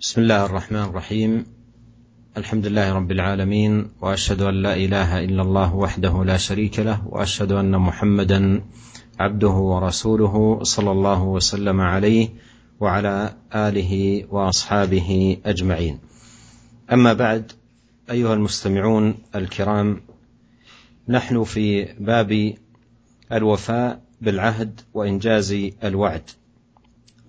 بسم 0.00 0.20
الله 0.20 0.44
الرحمن 0.44 0.82
الرحيم. 0.82 1.46
الحمد 2.36 2.66
لله 2.66 2.92
رب 2.92 3.10
العالمين 3.12 3.88
وأشهد 4.00 4.42
أن 4.42 4.62
لا 4.62 4.74
إله 4.76 5.24
إلا 5.24 5.42
الله 5.42 5.74
وحده 5.74 6.24
لا 6.24 6.36
شريك 6.36 6.78
له 6.78 7.08
وأشهد 7.08 7.52
أن 7.52 7.78
محمدا 7.78 8.64
عبده 9.20 9.48
ورسوله 9.48 10.58
صلى 10.62 10.90
الله 10.90 11.22
وسلم 11.22 11.80
عليه 11.80 12.28
وعلى 12.80 13.34
آله 13.54 14.24
وأصحابه 14.30 15.36
أجمعين. 15.46 15.98
أما 16.92 17.12
بعد 17.12 17.52
أيها 18.10 18.34
المستمعون 18.34 19.14
الكرام 19.34 20.00
نحن 21.08 21.44
في 21.44 21.84
باب 21.84 22.54
الوفاء 23.32 24.00
بالعهد 24.20 24.80
وإنجاز 24.94 25.56
الوعد 25.84 26.30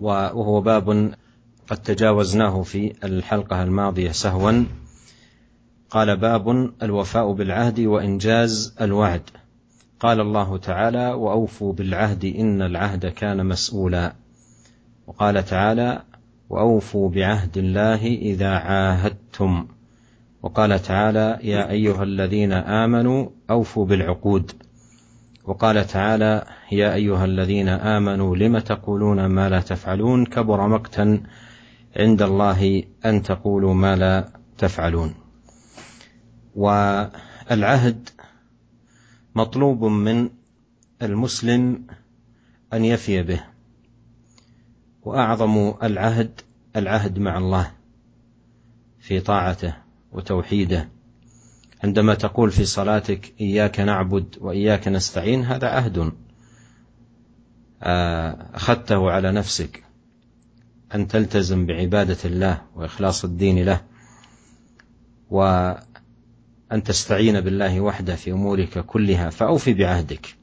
وهو 0.00 0.60
باب 0.60 1.14
قد 1.68 1.76
تجاوزناه 1.76 2.62
في 2.62 2.92
الحلقة 3.04 3.62
الماضية 3.62 4.10
سهوا. 4.10 4.64
قال 5.90 6.16
باب 6.16 6.72
الوفاء 6.82 7.32
بالعهد 7.32 7.80
وإنجاز 7.80 8.74
الوعد. 8.80 9.22
قال 10.00 10.20
الله 10.20 10.56
تعالى 10.58 11.12
وأوفوا 11.12 11.72
بالعهد 11.72 12.24
إن 12.24 12.62
العهد 12.62 13.06
كان 13.06 13.46
مسؤولا 13.46 14.14
وقال 15.06 15.44
تعالى 15.44 16.02
وأوفوا 16.50 17.10
بعهد 17.10 17.58
الله 17.58 18.06
إذا 18.06 18.48
عاهدتم 18.50 19.66
وقال 20.42 20.82
تعالى 20.82 21.38
يا 21.42 21.70
أيها 21.70 22.02
الذين 22.02 22.52
آمنوا 22.52 23.28
أوفوا 23.50 23.86
بالعقود 23.86 24.52
وقال 25.44 25.86
تعالى 25.86 26.44
يا 26.72 26.94
أيها 26.94 27.24
الذين 27.24 27.68
آمنوا 27.68 28.36
لم 28.36 28.58
تقولون 28.58 29.26
ما 29.26 29.48
لا 29.48 29.60
تفعلون 29.60 30.26
كبر 30.26 30.66
مقتا 30.68 31.20
عند 31.96 32.22
الله 32.22 32.84
أن 33.04 33.22
تقولوا 33.22 33.74
ما 33.74 33.96
لا 33.96 34.32
تفعلون. 34.58 35.14
والعهد 36.54 38.08
مطلوب 39.34 39.84
من 39.84 40.30
المسلم 41.02 41.86
أن 42.72 42.84
يفي 42.84 43.22
به. 43.22 43.40
وأعظم 45.02 45.74
العهد 45.82 46.40
العهد 46.76 47.18
مع 47.18 47.38
الله 47.38 47.70
في 48.98 49.20
طاعته 49.20 49.74
وتوحيده. 50.12 50.88
عندما 51.84 52.14
تقول 52.14 52.50
في 52.50 52.64
صلاتك 52.64 53.34
إياك 53.40 53.80
نعبد 53.80 54.36
وإياك 54.40 54.88
نستعين 54.88 55.44
هذا 55.44 55.68
عهد 55.68 56.12
أخذته 58.54 59.10
على 59.10 59.32
نفسك. 59.32 59.84
أن 60.94 61.08
تلتزم 61.08 61.66
بعبادة 61.66 62.16
الله 62.24 62.62
وإخلاص 62.76 63.24
الدين 63.24 63.64
له 63.64 63.80
وأن 65.30 66.82
تستعين 66.84 67.40
بالله 67.40 67.80
وحده 67.80 68.14
في 68.16 68.32
أمورك 68.32 68.78
كلها 68.78 69.30
فأوفي 69.30 69.74
بعهدك. 69.74 70.36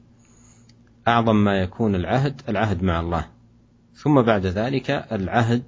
أعظم 1.08 1.44
ما 1.44 1.60
يكون 1.60 1.94
العهد 1.94 2.40
العهد 2.48 2.82
مع 2.82 3.00
الله. 3.00 3.26
ثم 3.94 4.22
بعد 4.22 4.46
ذلك 4.46 4.90
العهد 4.90 5.62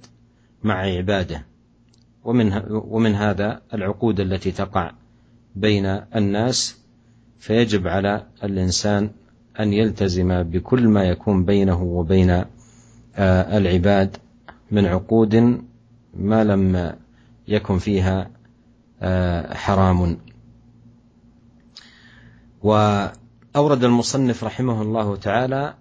مع 0.63 0.75
عباده. 0.75 1.45
ومن 2.23 2.61
ومن 2.69 3.15
هذا 3.15 3.61
العقود 3.73 4.19
التي 4.19 4.51
تقع 4.51 4.91
بين 5.55 5.85
الناس 6.15 6.79
فيجب 7.39 7.87
على 7.87 8.25
الإنسان 8.43 9.09
أن 9.59 9.73
يلتزم 9.73 10.43
بكل 10.43 10.87
ما 10.87 11.03
يكون 11.03 11.45
بينه 11.45 11.83
وبين 11.83 12.43
العباد 13.19 14.17
من 14.71 14.85
عقود 14.85 15.61
ما 16.13 16.43
لم 16.43 16.95
يكن 17.47 17.77
فيها 17.77 18.31
حرام. 19.53 20.17
وأورد 22.63 23.83
المصنف 23.83 24.43
رحمه 24.43 24.81
الله 24.81 25.15
تعالى 25.15 25.73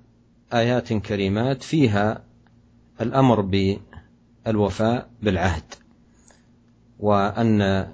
آيات 0.52 0.92
كريمات 0.92 1.62
فيها 1.62 2.22
الأمر 3.00 3.40
بالوفاء 3.40 5.08
بالعهد 5.22 5.74
وأن 6.98 7.88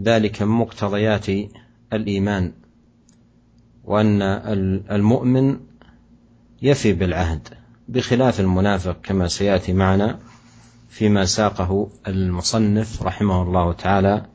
ذلك 0.00 0.42
من 0.42 0.48
مقتضيات 0.48 1.26
الإيمان 1.92 2.52
وأن 3.84 4.22
المؤمن 4.90 5.60
يفي 6.62 6.92
بالعهد. 6.92 7.48
بخلاف 7.87 8.39
المنافق 8.39 8.97
كما 9.03 9.27
سياتي 9.27 9.73
معنا 9.73 10.19
فيما 10.89 11.25
ساقه 11.25 11.89
المصنف 12.07 13.03
رحمه 13.03 13.41
الله 13.41 13.73
تعالى 13.73 14.25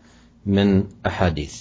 من 0.47 0.85
احاديث 1.07 1.55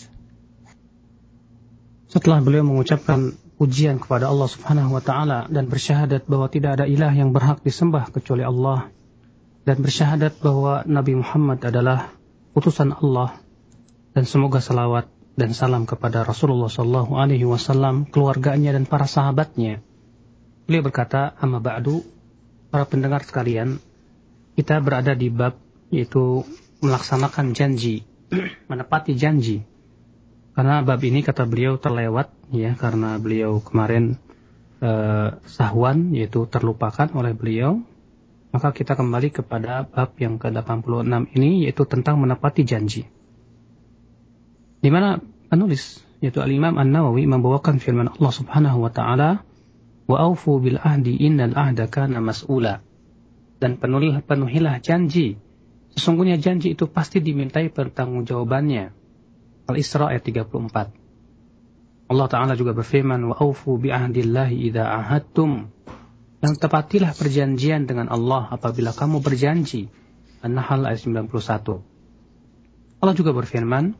Setelah 2.15 2.39
beliau 2.39 2.63
mengucapkan 2.63 3.35
pujian 3.59 3.99
kepada 3.99 4.31
Allah 4.31 4.47
Subhanahu 4.47 4.95
wa 4.95 5.03
taala 5.03 5.51
dan 5.51 5.67
bersyahadat 5.67 6.23
bahwa 6.31 6.47
tidak 6.47 6.79
ada 6.79 6.85
ilah 6.87 7.11
yang 7.11 7.35
berhak 7.35 7.59
disembah 7.59 8.07
kecuali 8.07 8.47
Allah 8.47 8.87
dan 9.67 9.83
bersyahadat 9.83 10.39
bahwa 10.39 10.87
Nabi 10.87 11.19
Muhammad 11.19 11.59
adalah 11.67 12.15
utusan 12.55 12.95
Allah 12.95 13.35
dan 14.15 14.23
semoga 14.23 14.63
salawat 14.63 15.11
dan 15.35 15.51
salam 15.51 15.83
kepada 15.83 16.23
Rasulullah 16.23 16.71
Shallallahu 16.71 17.19
Alaihi 17.19 17.43
Wasallam, 17.43 18.07
keluarganya 18.07 18.71
dan 18.71 18.87
para 18.87 19.03
sahabatnya. 19.03 19.83
Beliau 20.70 20.86
berkata, 20.86 21.34
"Amma 21.42 21.58
ba'du, 21.58 22.06
para 22.70 22.86
pendengar 22.86 23.26
sekalian, 23.26 23.82
kita 24.54 24.78
berada 24.78 25.18
di 25.18 25.26
bab 25.26 25.58
yaitu 25.90 26.46
melaksanakan 26.78 27.52
janji, 27.52 28.06
menepati 28.70 29.18
janji. 29.18 29.66
Karena 30.54 30.82
bab 30.86 31.02
ini 31.02 31.26
kata 31.26 31.46
beliau 31.46 31.74
terlewat 31.78 32.30
ya 32.54 32.78
karena 32.78 33.18
beliau 33.18 33.58
kemarin 33.58 34.18
eh, 34.78 35.28
sahwan 35.46 36.14
yaitu 36.14 36.46
terlupakan 36.46 37.10
oleh 37.18 37.34
beliau. 37.34 37.82
Maka 38.50 38.74
kita 38.74 38.98
kembali 38.98 39.30
kepada 39.30 39.86
bab 39.86 40.18
yang 40.18 40.38
ke-86 40.38 41.34
ini 41.38 41.66
yaitu 41.66 41.86
tentang 41.86 42.18
menepati 42.18 42.66
janji. 42.66 43.06
Di 44.80 44.90
mana 44.90 45.18
penulis 45.50 46.02
yaitu 46.18 46.42
Al-Imam 46.42 46.74
An-Nawawi 46.78 47.30
membawakan 47.30 47.78
firman 47.78 48.10
Allah 48.10 48.32
Subhanahu 48.34 48.82
wa 48.82 48.90
taala, 48.90 49.46
"Wa 50.10 50.26
aufu 50.26 50.58
bil 50.58 50.82
ahdi 50.82 51.14
innal 51.14 51.54
ahda 51.54 51.86
kana 51.86 52.18
mas'ula." 52.18 52.82
Dan 53.60 53.78
penuhilah, 53.78 54.26
penuhilah 54.26 54.82
janji. 54.82 55.38
Sesungguhnya 55.94 56.40
janji 56.40 56.72
itu 56.74 56.88
pasti 56.90 57.20
dimintai 57.22 57.68
pertanggungjawabannya. 57.70 58.84
Al-Isra 59.70 60.10
ayat 60.10 60.26
34. 60.26 62.10
Allah 62.10 62.26
Ta'ala 62.26 62.58
juga 62.58 62.74
berfirman, 62.74 63.22
Wa 63.30 63.36
aufu 63.38 63.78
bi 63.78 63.94
ahdillahi 63.94 64.66
idha 64.66 64.88
ahadtum. 64.88 65.70
Dan 66.40 66.56
tepatilah 66.56 67.12
perjanjian 67.14 67.84
dengan 67.84 68.08
Allah 68.08 68.48
apabila 68.50 68.96
kamu 68.96 69.20
berjanji. 69.20 69.92
An-Nahl 70.40 70.88
ayat 70.88 71.04
91. 71.04 71.84
Allah 73.04 73.14
juga 73.14 73.36
berfirman, 73.36 73.92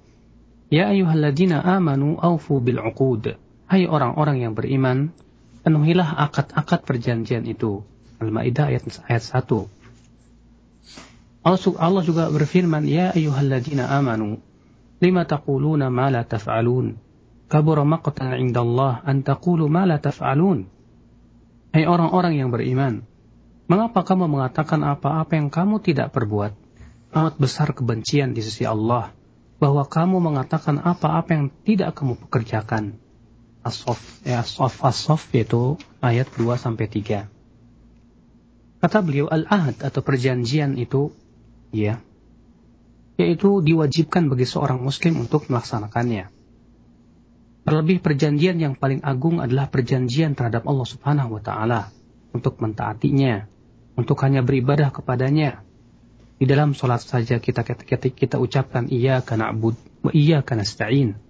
Ya 0.73 0.89
ayuhalladzina 0.89 1.61
amanu 1.61 2.17
aufu 2.17 2.65
bil 2.65 2.81
uqud. 2.81 3.37
Hai 3.71 3.87
orang-orang 3.87 4.41
yang 4.43 4.57
beriman, 4.57 5.13
penuhilah 5.63 6.17
akad-akad 6.29 6.85
perjanjian 6.85 7.45
itu. 7.49 7.85
Al-Maidah 8.21 8.69
ayat, 8.69 8.85
ayat 9.09 9.25
1. 9.25 9.81
Allah 11.81 12.03
juga 12.05 12.29
berfirman, 12.29 12.85
Ya 12.85 13.17
ayuhalladzina 13.17 13.89
amanu, 13.89 14.45
lima 15.01 15.25
taquluna 15.25 15.89
ma 15.89 16.13
la 16.13 16.23
taf'alun. 16.29 17.01
Kabura 17.51 17.83
maqtan 17.83 18.37
indallah 18.37 19.01
an 19.03 19.25
taqulu 19.25 19.67
ma 19.73 19.89
la 19.89 19.97
taf'alun. 19.97 20.69
Hai 21.73 21.89
orang-orang 21.89 22.37
yang 22.37 22.53
beriman, 22.53 23.09
mengapa 23.71 24.05
kamu 24.05 24.29
mengatakan 24.29 24.85
apa-apa 24.85 25.33
yang 25.39 25.49
kamu 25.49 25.81
tidak 25.81 26.13
perbuat? 26.13 26.53
Amat 27.11 27.41
besar 27.43 27.73
kebencian 27.75 28.37
di 28.37 28.45
sisi 28.45 28.63
Allah 28.63 29.11
bahwa 29.59 29.85
kamu 29.85 30.23
mengatakan 30.23 30.79
apa-apa 30.79 31.31
yang 31.35 31.47
tidak 31.67 31.97
kamu 31.99 32.17
pekerjakan. 32.27 33.01
As-Sof, 33.61 34.01
ya, 34.25 34.41
As-Sof, 34.41 34.81
As-Sof 34.81 35.29
yaitu 35.37 35.77
ayat 36.01 36.33
2 36.33 36.57
sampai 36.57 36.89
3. 36.89 37.29
Kata 38.81 38.99
beliau 39.05 39.29
al-ahad 39.29 39.77
atau 39.85 40.01
perjanjian 40.01 40.81
itu 40.81 41.13
ya 41.69 42.01
yaitu 43.21 43.61
diwajibkan 43.61 44.33
bagi 44.33 44.49
seorang 44.49 44.81
muslim 44.81 45.21
untuk 45.21 45.45
melaksanakannya. 45.53 46.33
Terlebih 47.69 48.01
perjanjian 48.01 48.57
yang 48.57 48.73
paling 48.81 49.05
agung 49.05 49.45
adalah 49.45 49.69
perjanjian 49.69 50.33
terhadap 50.33 50.65
Allah 50.65 50.89
Subhanahu 50.89 51.37
wa 51.37 51.43
taala 51.45 51.93
untuk 52.33 52.57
mentaatinya, 52.57 53.45
untuk 54.01 54.17
hanya 54.25 54.41
beribadah 54.41 54.89
kepadanya. 54.89 55.61
Di 56.41 56.49
dalam 56.49 56.73
sholat 56.73 57.05
saja 57.05 57.37
kita 57.37 57.61
kita, 57.61 57.85
kita, 57.85 58.09
kita 58.09 58.37
ucapkan 58.41 58.89
iya 58.89 59.21
karena 59.21 59.53
abud 59.53 59.77
iya 60.17 60.41
karena 60.41 60.65
stain. 60.65 61.21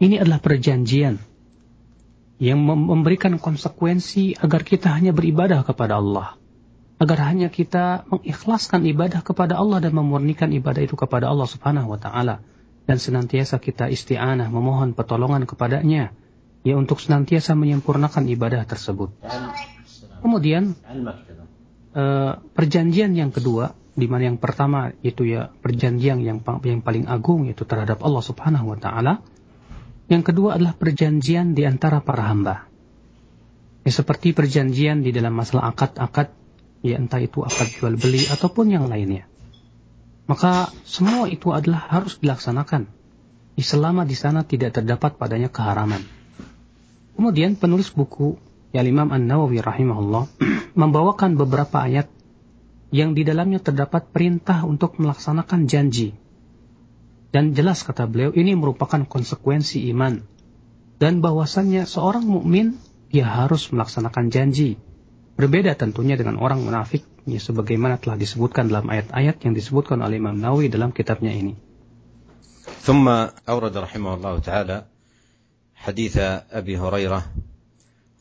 Ini 0.00 0.24
adalah 0.24 0.40
perjanjian 0.40 1.27
yang 2.38 2.62
memberikan 2.62 3.38
konsekuensi 3.42 4.38
agar 4.38 4.62
kita 4.62 4.94
hanya 4.94 5.10
beribadah 5.10 5.66
kepada 5.66 5.98
Allah. 5.98 6.38
agar 6.98 7.30
hanya 7.30 7.46
kita 7.46 8.10
mengikhlaskan 8.10 8.82
ibadah 8.90 9.22
kepada 9.22 9.54
Allah 9.54 9.78
dan 9.78 9.94
memurnikan 9.94 10.50
ibadah 10.50 10.82
itu 10.82 10.98
kepada 10.98 11.30
Allah 11.30 11.46
Subhanahu 11.46 11.94
wa 11.94 11.98
taala 12.02 12.42
dan 12.90 12.98
senantiasa 12.98 13.62
kita 13.62 13.86
isti'anah 13.86 14.50
memohon 14.50 14.98
pertolongan 14.98 15.46
kepadanya 15.46 16.10
ya 16.66 16.74
untuk 16.74 16.98
senantiasa 16.98 17.54
menyempurnakan 17.54 18.26
ibadah 18.26 18.66
tersebut. 18.66 19.14
Kemudian 20.18 20.74
uh, 21.94 22.42
perjanjian 22.42 23.14
yang 23.14 23.30
kedua 23.30 23.78
di 23.94 24.06
mana 24.10 24.34
yang 24.34 24.38
pertama 24.42 24.90
itu 25.02 25.26
ya 25.26 25.54
perjanjian 25.54 26.18
yang 26.22 26.42
yang 26.42 26.80
paling 26.82 27.06
agung 27.06 27.46
yaitu 27.46 27.62
terhadap 27.62 28.02
Allah 28.02 28.22
Subhanahu 28.26 28.74
wa 28.74 28.78
taala. 28.78 29.22
Yang 30.08 30.32
kedua 30.32 30.56
adalah 30.56 30.72
perjanjian 30.72 31.52
di 31.52 31.68
antara 31.68 32.00
para 32.00 32.24
hamba. 32.28 32.64
Ya, 33.84 33.92
seperti 33.92 34.32
perjanjian 34.32 35.04
di 35.04 35.12
dalam 35.12 35.36
masalah 35.36 35.72
akad-akad 35.72 36.32
ya 36.84 36.96
entah 36.96 37.20
itu 37.20 37.44
akad 37.44 37.68
jual 37.76 37.94
beli 38.00 38.24
ataupun 38.28 38.72
yang 38.72 38.88
lainnya. 38.88 39.28
Maka 40.28 40.72
semua 40.84 41.28
itu 41.28 41.52
adalah 41.52 41.88
harus 41.88 42.20
dilaksanakan 42.20 42.88
selama 43.58 44.06
di 44.06 44.14
sana 44.14 44.46
tidak 44.46 44.78
terdapat 44.78 45.18
padanya 45.18 45.50
keharaman. 45.50 46.04
Kemudian 47.18 47.58
penulis 47.58 47.90
buku 47.90 48.38
ya 48.70 48.86
Imam 48.86 49.10
An-Nawawi 49.10 49.58
rahimahullah 49.58 50.30
membawakan 50.80 51.34
beberapa 51.34 51.82
ayat 51.82 52.06
yang 52.94 53.12
di 53.12 53.26
dalamnya 53.26 53.58
terdapat 53.60 54.14
perintah 54.14 54.62
untuk 54.64 54.96
melaksanakan 55.02 55.66
janji. 55.66 56.14
Dan 57.33 57.57
jelas 57.57 57.81
kata 57.81 58.05
beliau 58.05 58.29
ini 58.33 58.53
merupakan 58.53 59.03
konsekuensi 59.09 59.89
iman 59.89 60.21
dan 61.01 61.19
bahwasannya 61.19 61.89
seorang 61.89 62.23
mukmin 62.29 62.77
dia 63.09 63.25
harus 63.25 63.73
melaksanakan 63.73 64.29
janji 64.29 64.77
Berbeda 65.33 65.73
tentunya 65.73 66.13
dengan 66.13 66.37
orang 66.37 66.61
munafik 66.61 67.01
ya 67.25 67.41
sebagaimana 67.41 67.97
telah 67.97 68.21
disebutkan 68.21 68.69
dalam 68.69 68.85
ayat-ayat 68.85 69.41
yang 69.41 69.57
disebutkan 69.57 69.97
oleh 70.05 70.21
Imam 70.21 70.37
Nawawi 70.37 70.69
dalam 70.69 70.93
kitabnya 70.93 71.33
ini. 71.33 71.57
ثم 72.83 73.07
أورد 73.49 73.75
رحمه 73.75 74.11
الله 74.19 74.35
تعالى 74.39 74.77
حديث 75.75 76.15
أبي 76.51 76.75
هريرة 76.79 77.21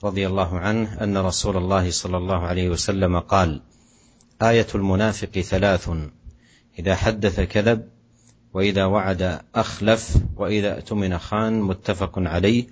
رضي 0.02 0.24
الله 0.26 0.50
عنه 0.58 0.86
أن 1.02 1.14
رسول 1.14 1.62
الله 1.62 1.90
صلى 1.90 2.16
الله 2.16 2.40
عليه 2.40 2.68
وسلم 2.70 3.12
قال 3.26 3.62
آية 4.42 4.70
المنافق 4.74 5.30
ثلاث 5.30 5.84
إذا 6.78 6.94
حدث 6.94 7.36
كذب 7.40 7.80
وإذا 8.53 8.85
وعد 8.85 9.39
أخلف 9.55 10.17
وإذا 10.35 10.75
اؤتمن 10.75 11.17
خان 11.17 11.61
متفق 11.61 12.11
عليه 12.19 12.67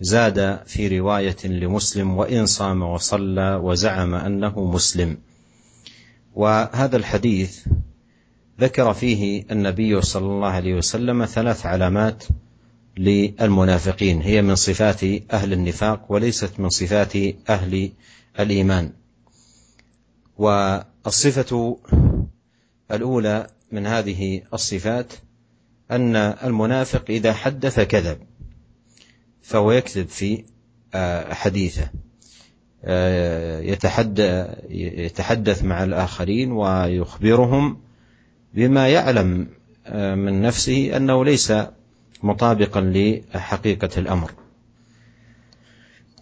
زاد 0.00 0.60
في 0.66 0.98
رواية 0.98 1.36
لمسلم 1.44 2.16
وإن 2.16 2.46
صام 2.46 2.82
وصلى 2.82 3.60
وزعم 3.62 4.14
أنه 4.14 4.64
مسلم. 4.64 5.18
وهذا 6.34 6.96
الحديث 6.96 7.66
ذكر 8.60 8.92
فيه 8.94 9.44
النبي 9.50 10.02
صلى 10.02 10.26
الله 10.26 10.48
عليه 10.48 10.74
وسلم 10.74 11.24
ثلاث 11.24 11.66
علامات 11.66 12.24
للمنافقين. 12.98 14.22
هي 14.22 14.42
من 14.42 14.54
صفات 14.54 15.04
أهل 15.32 15.52
النفاق 15.52 16.12
وليست 16.12 16.60
من 16.60 16.68
صفات 16.68 17.12
أهل 17.48 17.92
الإيمان. 18.40 18.92
والصفة 20.38 21.78
الأولى 22.90 23.46
من 23.74 23.86
هذه 23.86 24.42
الصفات 24.54 25.12
أن 25.90 26.16
المنافق 26.16 27.04
إذا 27.08 27.32
حدث 27.32 27.80
كذب 27.80 28.18
فهو 29.42 29.72
يكذب 29.72 30.08
في 30.08 30.44
آه، 30.94 31.34
حديثه. 31.34 31.90
آه، 32.84 33.60
يتحدث 34.70 35.62
مع 35.62 35.84
الآخرين 35.84 36.52
ويخبرهم 36.52 37.80
بما 38.54 38.88
يعلم 38.88 39.48
آه، 39.86 40.14
من 40.14 40.42
نفسه 40.42 40.96
أنه 40.96 41.24
ليس 41.24 41.52
مطابقا 42.22 42.80
لحقيقة 42.80 43.90
الأمر. 43.96 44.30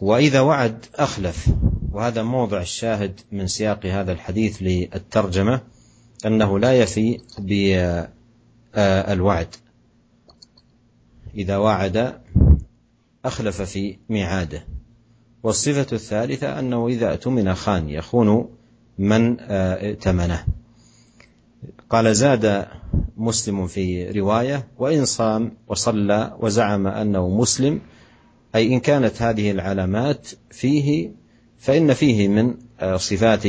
وإذا 0.01 0.41
وعد 0.41 0.87
أخلف 0.95 1.49
وهذا 1.91 2.23
موضع 2.23 2.61
الشاهد 2.61 3.21
من 3.33 3.47
سياق 3.47 3.87
هذا 3.87 4.13
الحديث 4.13 4.59
للترجمة. 4.61 5.61
أنه 6.27 6.59
لا 6.59 6.73
يفي 6.73 7.21
بالوعد 8.75 9.49
إذا 11.35 11.57
وعد 11.57 12.21
أخلف 13.25 13.63
في 13.63 13.99
ميعاده. 14.09 14.65
والصفة 15.43 15.87
الثالثة 15.93 16.59
أنه 16.59 16.89
إذا 16.89 17.11
اؤتمن 17.11 17.55
خان 17.55 17.89
يخون 17.89 18.49
من 18.99 19.41
ائتمنه. 19.41 20.45
قال 21.91 22.17
زاد 22.17 22.67
مسلم 23.17 23.67
في 23.67 24.11
رواية 24.11 24.67
وإن 24.79 25.05
صام 25.05 25.53
وصلى 25.69 26.37
وزعم 26.41 26.87
أنه 26.87 27.29
مسلم 27.29 27.81
أي 28.55 28.75
إن 28.75 28.81
كانت 28.81 29.23
هذه 29.23 29.51
العلامات 29.51 30.29
فيه 30.51 31.11
فإن 31.59 31.95
فيه 31.95 32.29
من 32.29 32.55
صفات 32.97 33.43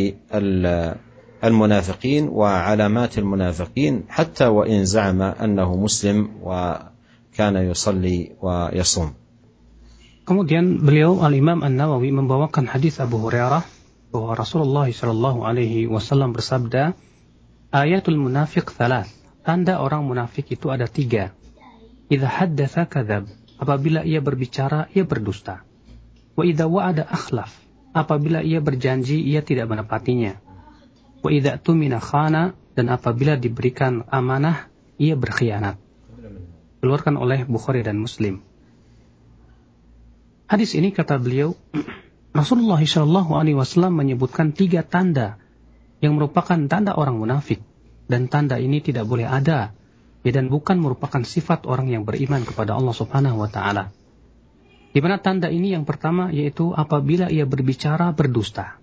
المنافقين 1.44 2.28
وعلامات 2.28 3.18
المنافقين 3.18 4.04
حتى 4.08 4.46
وإن 4.46 4.84
زعم 4.84 5.22
أنه 5.22 5.76
مسلم 5.76 6.28
وكان 6.42 7.56
يصلي 7.56 8.18
ويصوم 8.42 9.10
Kemudian 10.28 10.84
beliau 10.84 11.24
Al-Imam 11.24 11.64
An-Nawawi 11.64 12.12
membawakan 12.12 12.68
hadis 12.68 13.00
Abu 13.00 13.16
Hurairah 13.16 13.64
bahwa 14.12 14.36
Rasulullah 14.36 14.84
Shallallahu 14.84 15.40
alaihi 15.40 15.88
wasallam 15.88 16.36
bersabda, 16.36 16.92
"Ayatul 17.72 18.20
munafiq 18.20 18.68
thalath." 18.76 19.08
Tanda 19.40 19.80
orang 19.80 20.04
munafik 20.04 20.52
itu 20.52 20.68
ada 20.68 20.84
tiga. 20.84 21.32
Idza 22.12 22.28
haddatsa 22.28 22.84
kadzab. 22.84 23.24
Apabila 23.56 24.04
ia 24.04 24.20
berbicara, 24.20 24.92
ia 24.92 25.08
berdusta. 25.08 25.64
Wa 26.36 26.44
idza 26.44 26.68
wa'ada 26.68 27.08
akhlaf. 27.08 27.56
Apabila 27.96 28.44
ia 28.44 28.60
berjanji, 28.60 29.24
ia 29.24 29.40
tidak 29.40 29.72
menepatinya. 29.72 30.36
Wa 31.23 31.31
idza 31.31 31.55
tumina 31.55 32.03
khana 32.03 32.51
dan 32.75 32.91
apabila 32.91 33.39
diberikan 33.39 34.03
amanah, 34.11 34.67
ia 34.99 35.15
berkhianat. 35.15 35.79
Keluarkan 36.83 37.15
oleh 37.15 37.47
Bukhari 37.47 37.79
dan 37.79 37.95
Muslim. 37.95 38.43
Hadis 40.51 40.75
ini 40.75 40.91
kata 40.91 41.15
beliau, 41.15 41.55
Rasulullah 42.35 42.81
Shallallahu 42.83 43.39
Alaihi 43.39 43.55
Wasallam 43.55 43.95
menyebutkan 43.95 44.51
tiga 44.51 44.83
tanda 44.83 45.39
yang 46.03 46.19
merupakan 46.19 46.59
tanda 46.67 46.91
orang 46.99 47.15
munafik 47.15 47.63
dan 48.11 48.27
tanda 48.27 48.59
ini 48.59 48.83
tidak 48.83 49.07
boleh 49.07 49.23
ada 49.23 49.71
ya 50.27 50.31
dan 50.35 50.51
bukan 50.51 50.79
merupakan 50.83 51.23
sifat 51.23 51.63
orang 51.63 51.87
yang 51.87 52.03
beriman 52.03 52.43
kepada 52.43 52.75
Allah 52.75 52.91
Subhanahu 52.91 53.47
Wa 53.47 53.49
Taala. 53.51 53.95
Di 54.93 54.99
mana 54.99 55.17
tanda 55.23 55.47
ini 55.47 55.71
yang 55.71 55.87
pertama 55.87 56.29
yaitu 56.29 56.75
apabila 56.75 57.31
ia 57.31 57.47
berbicara 57.47 58.11
berdusta. 58.11 58.77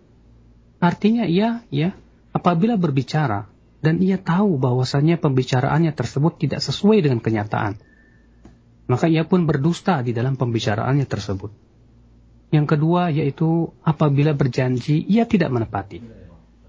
Artinya 0.81 1.29
ia 1.29 1.63
ya 1.69 1.93
apabila 2.31 2.79
berbicara 2.79 3.51
dan 3.81 3.99
ia 3.99 4.21
tahu 4.21 4.61
bahwasannya 4.61 5.17
pembicaraannya 5.17 5.93
tersebut 5.97 6.37
tidak 6.37 6.61
sesuai 6.61 7.05
dengan 7.05 7.21
kenyataan 7.25 7.81
maka 8.91 9.07
ia 9.07 9.23
pun 9.23 9.47
berdusta 9.47 10.03
di 10.03 10.11
dalam 10.11 10.35
pembicaraannya 10.35 11.07
tersebut. 11.07 11.55
Yang 12.51 12.67
kedua 12.75 13.15
yaitu 13.15 13.71
apabila 13.87 14.35
berjanji 14.35 14.99
ia 15.07 15.31
tidak 15.31 15.55
menepati. 15.55 16.03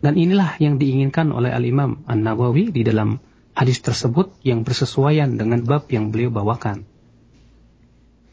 Dan 0.05 0.13
inilah 0.13 0.61
yang 0.61 0.77
diinginkan 0.77 1.33
oleh 1.33 1.49
Al-Imam 1.49 2.05
An-Nawawi 2.05 2.69
di 2.69 2.85
dalam 2.85 3.17
hadis 3.57 3.81
tersebut 3.81 4.37
yang 4.45 4.61
bersesuaian 4.61 5.33
dengan 5.33 5.65
bab 5.65 5.89
yang 5.89 6.13
beliau 6.13 6.29
bawakan. 6.29 6.85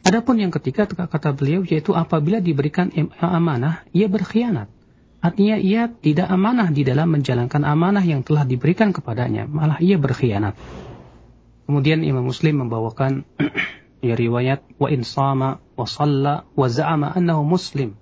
Adapun 0.05 0.37
yang 0.37 0.53
ketiga 0.53 0.85
kata 0.85 1.33
beliau 1.33 1.65
yaitu 1.65 1.97
apabila 1.97 2.37
diberikan 2.37 2.93
amanah 3.17 3.81
ia 3.89 4.05
berkhianat. 4.05 4.69
Artinya 5.19 5.59
ia 5.59 5.91
tidak 5.91 6.31
amanah 6.31 6.71
di 6.71 6.87
dalam 6.87 7.11
menjalankan 7.11 7.67
amanah 7.67 8.03
yang 8.03 8.23
telah 8.23 8.47
diberikan 8.47 8.95
kepadanya, 8.95 9.51
malah 9.51 9.75
ia 9.83 9.99
berkhianat. 9.99 10.55
Kemudian 11.67 12.01
Imam 12.07 12.23
Muslim 12.23 12.65
membawakan 12.65 13.27
ya 14.07 14.15
riwayat 14.15 14.63
wa 14.79 14.87
in 14.87 15.03
sama 15.03 15.59
wa 15.75 15.85
salla 15.85 16.47
wa 16.55 16.67
za'ama 16.71 17.11
annahu 17.11 17.43
muslim. 17.43 17.99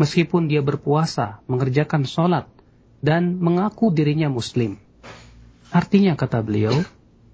Meskipun 0.00 0.48
dia 0.48 0.60
berpuasa 0.64 1.44
mengerjakan 1.48 2.08
sholat 2.08 2.48
dan 3.04 3.36
mengaku 3.40 3.92
dirinya 3.92 4.32
muslim. 4.32 4.80
Artinya 5.72 6.16
kata 6.16 6.40
beliau 6.40 6.72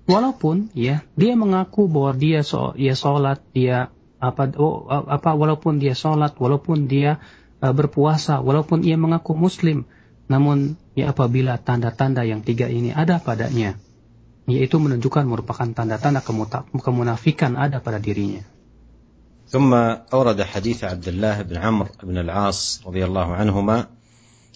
walaupun 0.06 0.70
ya 0.74 1.06
dia 1.14 1.34
mengaku 1.38 1.86
bahwa 1.86 2.12
dia 2.18 2.42
so, 2.42 2.74
dia 2.74 2.98
sholat 2.98 3.38
dia 3.54 3.94
apa 4.22 4.50
oh, 4.58 4.86
apa 4.90 5.34
walaupun 5.34 5.82
dia 5.82 5.94
sholat 5.94 6.34
walaupun 6.38 6.86
dia 6.86 7.18
uh, 7.61 7.73
berpuasa 7.73 8.39
walaupun 8.43 8.83
ia 8.83 8.95
mengaku 8.99 9.33
muslim 9.33 9.85
namun 10.27 10.75
ya 10.93 11.15
apabila 11.15 11.55
tanda-tanda 11.57 12.27
yang 12.27 12.43
tiga 12.43 12.67
ini 12.67 12.91
ada 12.91 13.17
padanya 13.23 13.79
yaitu 14.47 14.79
menunjukkan 14.79 15.27
merupakan 15.27 15.67
tanda-tanda 15.75 16.23
kemunafikan 16.71 17.59
ada 17.59 17.83
pada 17.83 17.99
dirinya. 17.99 18.43
ثم 19.47 19.71
أورد 20.11 20.43
حديث 20.43 20.83
عبد 20.83 21.07
الله 21.07 21.41
بن 21.47 21.55
عمرو 21.55 22.03
بن 22.03 22.17
العاص 22.19 22.83
رضي 22.83 23.05
الله 23.07 23.27
عنهما 23.31 23.87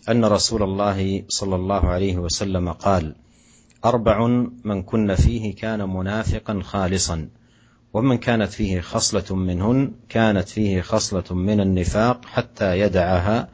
أن 0.09 0.25
رسول 0.25 0.63
الله 0.63 1.31
صلى 1.31 1.55
الله 1.55 1.83
عليه 1.87 2.17
وسلم 2.19 2.71
قال 2.71 3.15
أربع 3.85 4.27
من 4.67 4.83
كن 4.83 5.15
فيه 5.15 5.55
كان 5.55 5.79
منافقا 5.89 6.59
خالصا 6.63 7.17
ومن 7.96 8.18
كانت 8.18 8.52
فيه 8.52 8.80
خصلة 8.80 9.36
منهن 9.36 9.92
كانت 10.08 10.48
فيه 10.48 10.80
خصلة 10.80 11.34
من 11.34 11.60
النفاق 11.60 12.26
حتى 12.26 12.80
يدعها 12.80 13.48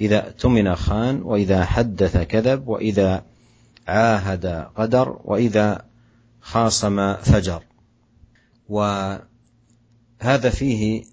إذا 0.00 0.26
اؤتمن 0.26 0.74
خان 0.74 1.22
وإذا 1.22 1.64
حدث 1.64 2.16
كذب 2.16 2.68
وإذا 2.68 3.24
عاهد 3.88 4.66
غدر 4.78 5.20
وإذا 5.24 5.84
خاصم 6.40 7.14
فجر. 7.14 7.62
وهذا 8.68 10.50
فيه 10.50 11.04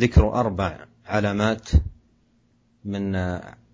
ذكر 0.00 0.34
أربع 0.34 0.86
علامات 1.06 1.68
من 2.84 3.16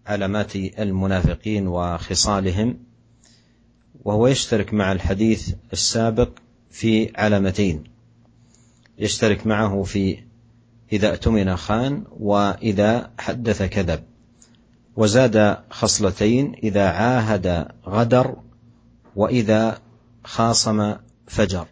علامات 0.06 0.56
المنافقين 0.56 1.68
وخصالهم 1.68 2.78
وهو 4.04 4.26
يشترك 4.26 4.74
مع 4.74 4.92
الحديث 4.92 5.54
السابق 5.72 6.30
في 6.76 7.12
علامتين. 7.16 7.84
يشترك 8.98 9.46
معه 9.46 9.82
في 9.82 10.18
إذا 10.92 11.10
اؤتمن 11.10 11.56
خان 11.56 12.04
وإذا 12.18 13.10
حدث 13.18 13.62
كذب. 13.62 14.02
وزاد 14.96 15.56
خصلتين 15.70 16.54
إذا 16.62 16.88
عاهد 16.88 17.68
غدر 17.86 18.36
وإذا 19.16 19.78
خاصم 20.24 20.94
فجر. 21.26 21.66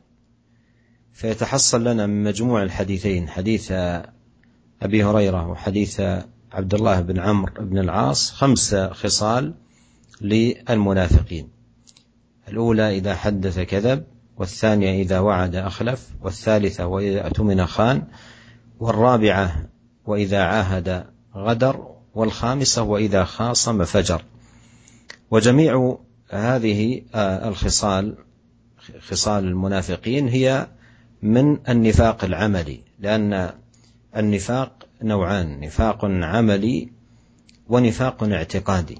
فيتحصل 1.12 1.84
لنا 1.84 2.06
من 2.06 2.25
مجموع 2.25 2.62
الحديثين 2.62 3.28
حديث 3.28 3.73
أبي 4.82 5.04
هريرة 5.04 5.49
وحديث 5.49 6.00
عبد 6.52 6.75
الله 6.75 7.00
بن 7.00 7.18
عمرو 7.18 7.64
بن 7.64 7.78
العاص 7.78 8.30
خمس 8.30 8.75
خصال 8.75 9.54
للمنافقين. 10.20 11.49
الأولى 12.49 12.99
إذا 12.99 13.14
حدث 13.14 13.58
كذب 13.61 14.13
والثانية 14.36 15.02
إذا 15.02 15.18
وعد 15.18 15.56
أخلف 15.56 16.08
والثالثة 16.22 16.86
وإذا 16.86 17.26
أتمن 17.26 17.66
خان 17.66 18.02
والرابعة 18.80 19.68
وإذا 20.06 20.42
عاهد 20.42 21.04
غدر 21.36 21.94
والخامسة 22.14 22.82
وإذا 22.82 23.24
خاصم 23.24 23.84
فجر. 23.84 24.22
وجميع 25.30 25.98
هذه 26.30 27.02
الخصال 27.14 28.16
خصال 29.00 29.44
المنافقين 29.44 30.28
هي 30.28 30.68
من 31.22 31.58
النفاق 31.68 32.24
العملي 32.24 32.80
لأن 32.98 33.50
النفاق 34.16 34.86
نوعان 35.02 35.60
نفاق 35.60 36.04
عملي 36.04 36.92
ونفاق 37.68 38.24
اعتقادي. 38.24 38.98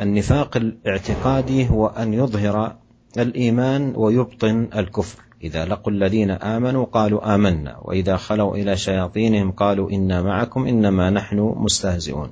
النفاق 0.00 0.56
الاعتقادي 0.56 1.68
هو 1.70 1.86
أن 1.86 2.14
يظهر 2.14 2.76
الإيمان 3.18 3.92
ويبطن 3.96 4.68
الكفر. 4.76 5.18
إذا 5.42 5.64
لقوا 5.64 5.92
الذين 5.92 6.30
آمنوا 6.30 6.84
قالوا 6.84 7.34
آمنا 7.34 7.78
وإذا 7.82 8.16
خلوا 8.16 8.56
إلى 8.56 8.76
شياطينهم 8.76 9.50
قالوا 9.50 9.90
إنا 9.90 10.22
معكم 10.22 10.66
إنما 10.66 11.10
نحن 11.10 11.54
مستهزئون. 11.56 12.30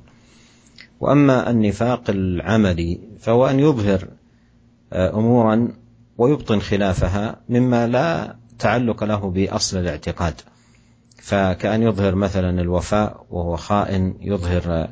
وأما 1.00 1.50
النفاق 1.50 2.02
العملي 2.09 3.00
فهو 3.21 3.47
أن 3.47 3.61
يظهر 3.61 4.09
أمورا 4.92 5.68
ويبطن 6.18 6.61
خلافها 6.61 7.40
مما 7.49 7.87
لا 7.87 8.37
تعلق 8.59 9.04
له 9.04 9.30
بأصل 9.30 9.78
الاعتقاد. 9.78 10.35
فكأن 11.23 11.83
يظهر 11.83 12.14
مثلا 12.14 12.61
الوفاء 12.61 13.26
وهو 13.30 13.56
خائن 13.56 14.14
يظهر 14.21 14.88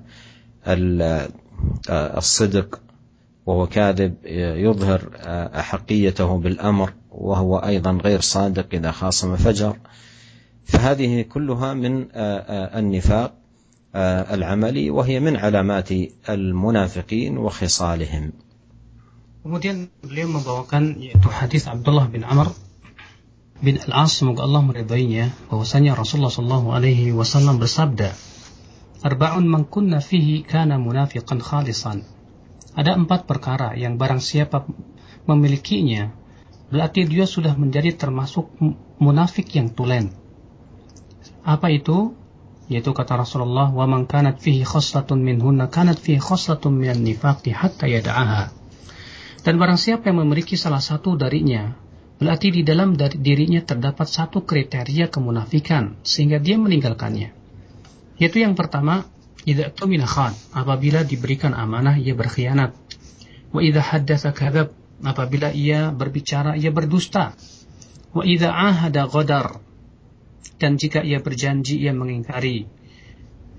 الصدق 1.91 2.81
وهو 3.47 3.67
كاذب 3.67 4.15
يظهر 4.67 5.01
أحقيته 5.55 6.39
بالأمر 6.39 6.93
وهو 7.11 7.59
أيضا 7.59 7.93
غير 7.93 8.21
صادق 8.21 8.67
إذا 8.73 8.91
خاصم 8.91 9.37
فجر 9.37 9.77
فهذه 10.65 11.23
كلها 11.23 11.75
من 11.75 12.09
النفاق 12.81 13.35
العملي 14.35 14.91
وهي 14.91 15.21
من 15.21 15.37
علامات 15.37 15.89
المنافقين 16.29 17.39
وخصالهم 17.39 18.33
Kemudian 19.45 19.93
beliau 20.01 20.33
membawakan 20.41 21.05
yaitu 21.05 21.29
hadis 21.29 21.69
Abdullah 21.69 22.09
bin 22.09 22.25
Amr 22.25 22.49
bin 23.61 23.77
Al-As 23.77 24.17
semoga 24.17 24.49
Allah 24.49 24.65
meridainya 24.65 25.37
bahwasanya 25.53 25.93
Rasulullah 25.93 26.33
Shallallahu 26.33 26.73
alaihi 26.73 27.13
wasallam 27.13 27.61
bersabda 27.61 28.17
Arba'un 29.05 29.45
man 29.45 29.69
kunna 29.69 30.01
fihi 30.01 30.49
kana 30.49 30.81
munafiqan 30.81 31.45
khalisan 31.45 32.09
Ada 32.75 32.99
empat 32.99 33.31
perkara 33.31 33.79
yang 33.79 33.95
barang 33.95 34.19
siapa 34.19 34.67
memilikinya 35.31 36.11
berarti 36.75 37.07
dia 37.07 37.23
sudah 37.23 37.55
menjadi 37.55 37.95
termasuk 37.95 38.51
munafik 38.99 39.47
yang 39.55 39.71
tulen. 39.71 40.11
Apa 41.47 41.71
itu? 41.71 42.19
Yaitu 42.67 42.97
kata 42.97 43.21
Rasulullah, 43.21 43.69
"Wa 43.71 43.85
man 43.85 44.09
kanat 44.09 44.41
fihi 44.41 44.65
khoslatun 44.65 45.21
minhunna 45.21 45.69
kanat 45.69 46.01
fihi 46.01 46.17
khoslatun 46.17 46.81
minan 46.81 47.05
nifaqi 47.05 47.53
hatta 47.53 47.85
yada'aha." 47.85 48.51
Dan 49.45 49.61
barang 49.61 49.77
siapa 49.77 50.09
yang 50.09 50.25
memiliki 50.25 50.57
salah 50.57 50.81
satu 50.81 51.21
darinya, 51.21 51.77
berarti 52.17 52.49
di 52.49 52.63
dalam 52.65 52.97
dirinya 52.97 53.61
terdapat 53.61 54.09
satu 54.09 54.49
kriteria 54.49 55.13
kemunafikan 55.13 56.01
sehingga 56.01 56.41
dia 56.41 56.57
meninggalkannya. 56.57 57.37
Yaitu 58.17 58.41
yang 58.41 58.57
pertama, 58.57 59.05
idza 59.45 59.71
tumina 59.73 60.09
khan, 60.09 60.33
apabila 60.57 61.05
diberikan 61.05 61.53
amanah 61.53 62.01
ia 62.01 62.17
berkhianat. 62.17 62.73
Wa 63.55 63.61
idza 63.61 63.81
haddatsa 63.81 64.33
apabila 65.05 65.53
ia 65.53 65.93
berbicara 65.93 66.57
ia 66.57 66.73
berdusta. 66.73 67.37
Wa 68.15 68.25
idza 68.25 68.51
ahada 68.51 69.07
dan 70.59 70.81
jika 70.81 71.05
ia 71.05 71.21
berjanji 71.21 71.83
ia 71.83 71.93
mengingkari. 71.93 72.67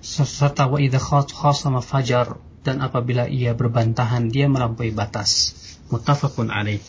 Serta 0.06 0.70
wa 0.70 0.78
idza 0.78 1.02
khasama 1.02 1.82
fajar, 1.82 2.38
dan 2.66 2.82
apabila 2.82 3.30
ia 3.30 3.54
berbantahan 3.54 4.30
dia 4.30 4.50
melampaui 4.50 4.94
batas. 4.94 5.54
Muttafaqun 5.94 6.50
alaih. 6.50 6.82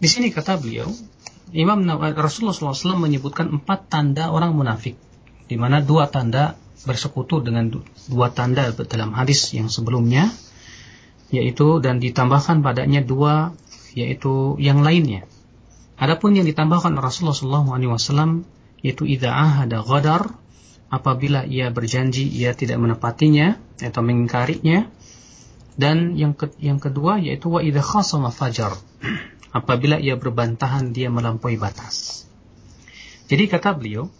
Di 0.00 0.08
sini 0.10 0.28
kata 0.28 0.60
beliau, 0.60 0.92
Imam 1.54 1.80
Rasulullah 2.12 2.52
SAW 2.52 2.98
menyebutkan 2.98 3.46
empat 3.46 3.88
tanda 3.88 4.34
orang 4.34 4.52
munafik, 4.52 4.98
di 5.48 5.56
mana 5.56 5.80
dua 5.80 6.10
tanda 6.10 6.58
bersekutu 6.84 7.40
dengan 7.40 7.68
dua 8.08 8.28
tanda 8.32 8.70
dalam 8.72 9.12
hadis 9.16 9.52
yang 9.56 9.72
sebelumnya, 9.72 10.30
yaitu 11.34 11.82
dan 11.82 11.98
ditambahkan 11.98 12.60
padanya 12.62 13.02
dua 13.02 13.56
yaitu 13.96 14.58
yang 14.60 14.82
lainnya. 14.84 15.26
Adapun 15.94 16.34
yang 16.34 16.46
ditambahkan 16.46 16.98
Rasulullah 16.98 17.34
SAW 17.34 18.42
yaitu 18.82 19.06
idza 19.06 19.30
ahada 19.30 19.80
ghadar 19.80 20.36
apabila 20.90 21.46
ia 21.46 21.70
berjanji 21.70 22.26
ia 22.28 22.52
tidak 22.52 22.82
menepatinya 22.82 23.56
atau 23.80 24.02
mengingkarinya 24.04 24.90
dan 25.74 26.14
yang 26.14 26.34
ke, 26.34 26.50
yang 26.62 26.78
kedua 26.82 27.18
yaitu 27.22 27.50
wa 27.50 27.62
idza 27.62 27.82
khasama 27.82 28.34
fajar. 28.34 28.74
Apabila 29.54 30.02
ia 30.02 30.18
berbantahan 30.18 30.90
dia 30.90 31.14
melampaui 31.14 31.54
batas. 31.54 32.26
Jadi 33.30 33.46
kata 33.46 33.78
beliau, 33.78 34.10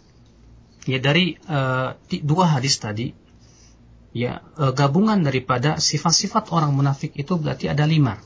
ya 0.85 1.01
dari 1.01 1.37
uh, 1.49 1.97
dua 2.21 2.45
hadis 2.57 2.77
tadi, 2.77 3.11
ya 4.15 4.39
uh, 4.57 4.71
gabungan 4.71 5.21
daripada 5.25 5.81
sifat-sifat 5.81 6.53
orang 6.53 6.71
munafik 6.71 7.17
itu 7.17 7.35
berarti 7.35 7.67
ada 7.67 7.83
lima. 7.83 8.21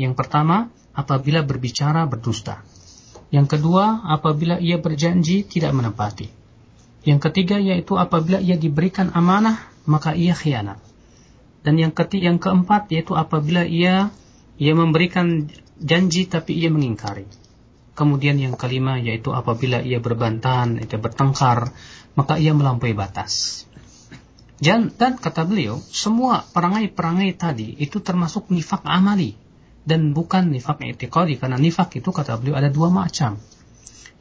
Yang 0.00 0.16
pertama, 0.16 0.72
apabila 0.96 1.44
berbicara 1.44 2.08
berdusta. 2.08 2.64
Yang 3.30 3.56
kedua, 3.60 4.02
apabila 4.10 4.58
ia 4.58 4.80
berjanji 4.80 5.46
tidak 5.46 5.70
menepati. 5.76 6.26
Yang 7.06 7.30
ketiga 7.30 7.56
yaitu 7.56 7.96
apabila 7.96 8.42
ia 8.42 8.58
diberikan 8.58 9.14
amanah 9.14 9.70
maka 9.88 10.12
ia 10.12 10.36
khianat. 10.36 10.82
Dan 11.60 11.76
yang 11.76 11.92
ketiga, 11.92 12.32
yang 12.32 12.38
keempat 12.40 12.90
yaitu 12.92 13.16
apabila 13.16 13.64
ia 13.64 14.12
ia 14.60 14.72
memberikan 14.76 15.48
janji 15.80 16.28
tapi 16.28 16.56
ia 16.58 16.68
mengingkari. 16.68 17.24
Kemudian 18.00 18.40
yang 18.40 18.56
kelima 18.56 18.96
yaitu 18.96 19.36
apabila 19.36 19.84
ia 19.84 20.00
berbantahan, 20.00 20.80
itu 20.80 20.96
bertengkar, 20.96 21.68
maka 22.16 22.40
ia 22.40 22.56
melampaui 22.56 22.96
batas. 22.96 23.68
Dan, 24.56 24.88
dan 24.96 25.20
kata 25.20 25.44
beliau, 25.44 25.76
semua 25.92 26.48
perangai-perangai 26.48 27.36
tadi 27.36 27.76
itu 27.76 28.00
termasuk 28.00 28.48
nifak 28.48 28.88
amali 28.88 29.36
dan 29.84 30.16
bukan 30.16 30.48
nifak 30.48 30.80
etikadi 30.80 31.36
karena 31.36 31.60
nifak 31.60 31.92
itu 32.00 32.08
kata 32.08 32.40
beliau 32.40 32.56
ada 32.56 32.72
dua 32.72 32.88
macam. 32.88 33.36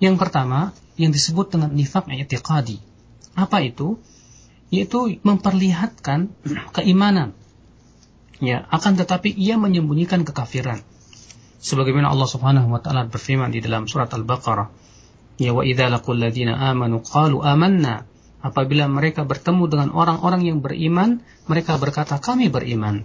Yang 0.03 0.15
pertama 0.19 0.75
yang 0.99 1.15
disebut 1.15 1.55
dengan 1.55 1.71
nifak 1.71 2.11
etikadi. 2.11 2.83
Apa 3.39 3.63
itu? 3.63 3.95
yaitu 4.69 5.17
memperlihatkan 5.25 6.29
keimanan. 6.77 7.33
Ya, 8.39 8.69
akan 8.71 8.95
tetapi 9.01 9.33
ia 9.33 9.57
menyembunyikan 9.57 10.23
kekafiran. 10.23 10.79
Sebagaimana 11.59 12.07
Allah 12.07 12.29
Subhanahu 12.31 12.71
wa 12.71 12.79
taala 12.79 13.11
berfirman 13.11 13.51
di 13.51 13.59
dalam 13.59 13.83
surat 13.83 14.07
Al-Baqarah, 14.15 14.71
"Ya 15.43 15.51
wa 15.51 15.67
idza 15.67 15.91
laqul 15.91 16.19
ladzina 16.19 16.55
amanu 16.55 17.03
qalu 17.03 17.43
amanna 17.43 18.07
apabila 18.39 18.87
mereka 18.87 19.27
bertemu 19.27 19.67
dengan 19.67 19.89
orang-orang 19.91 20.47
yang 20.47 20.59
beriman, 20.63 21.19
mereka 21.51 21.75
berkata 21.75 22.19
kami 22.23 22.47
beriman. 22.47 23.03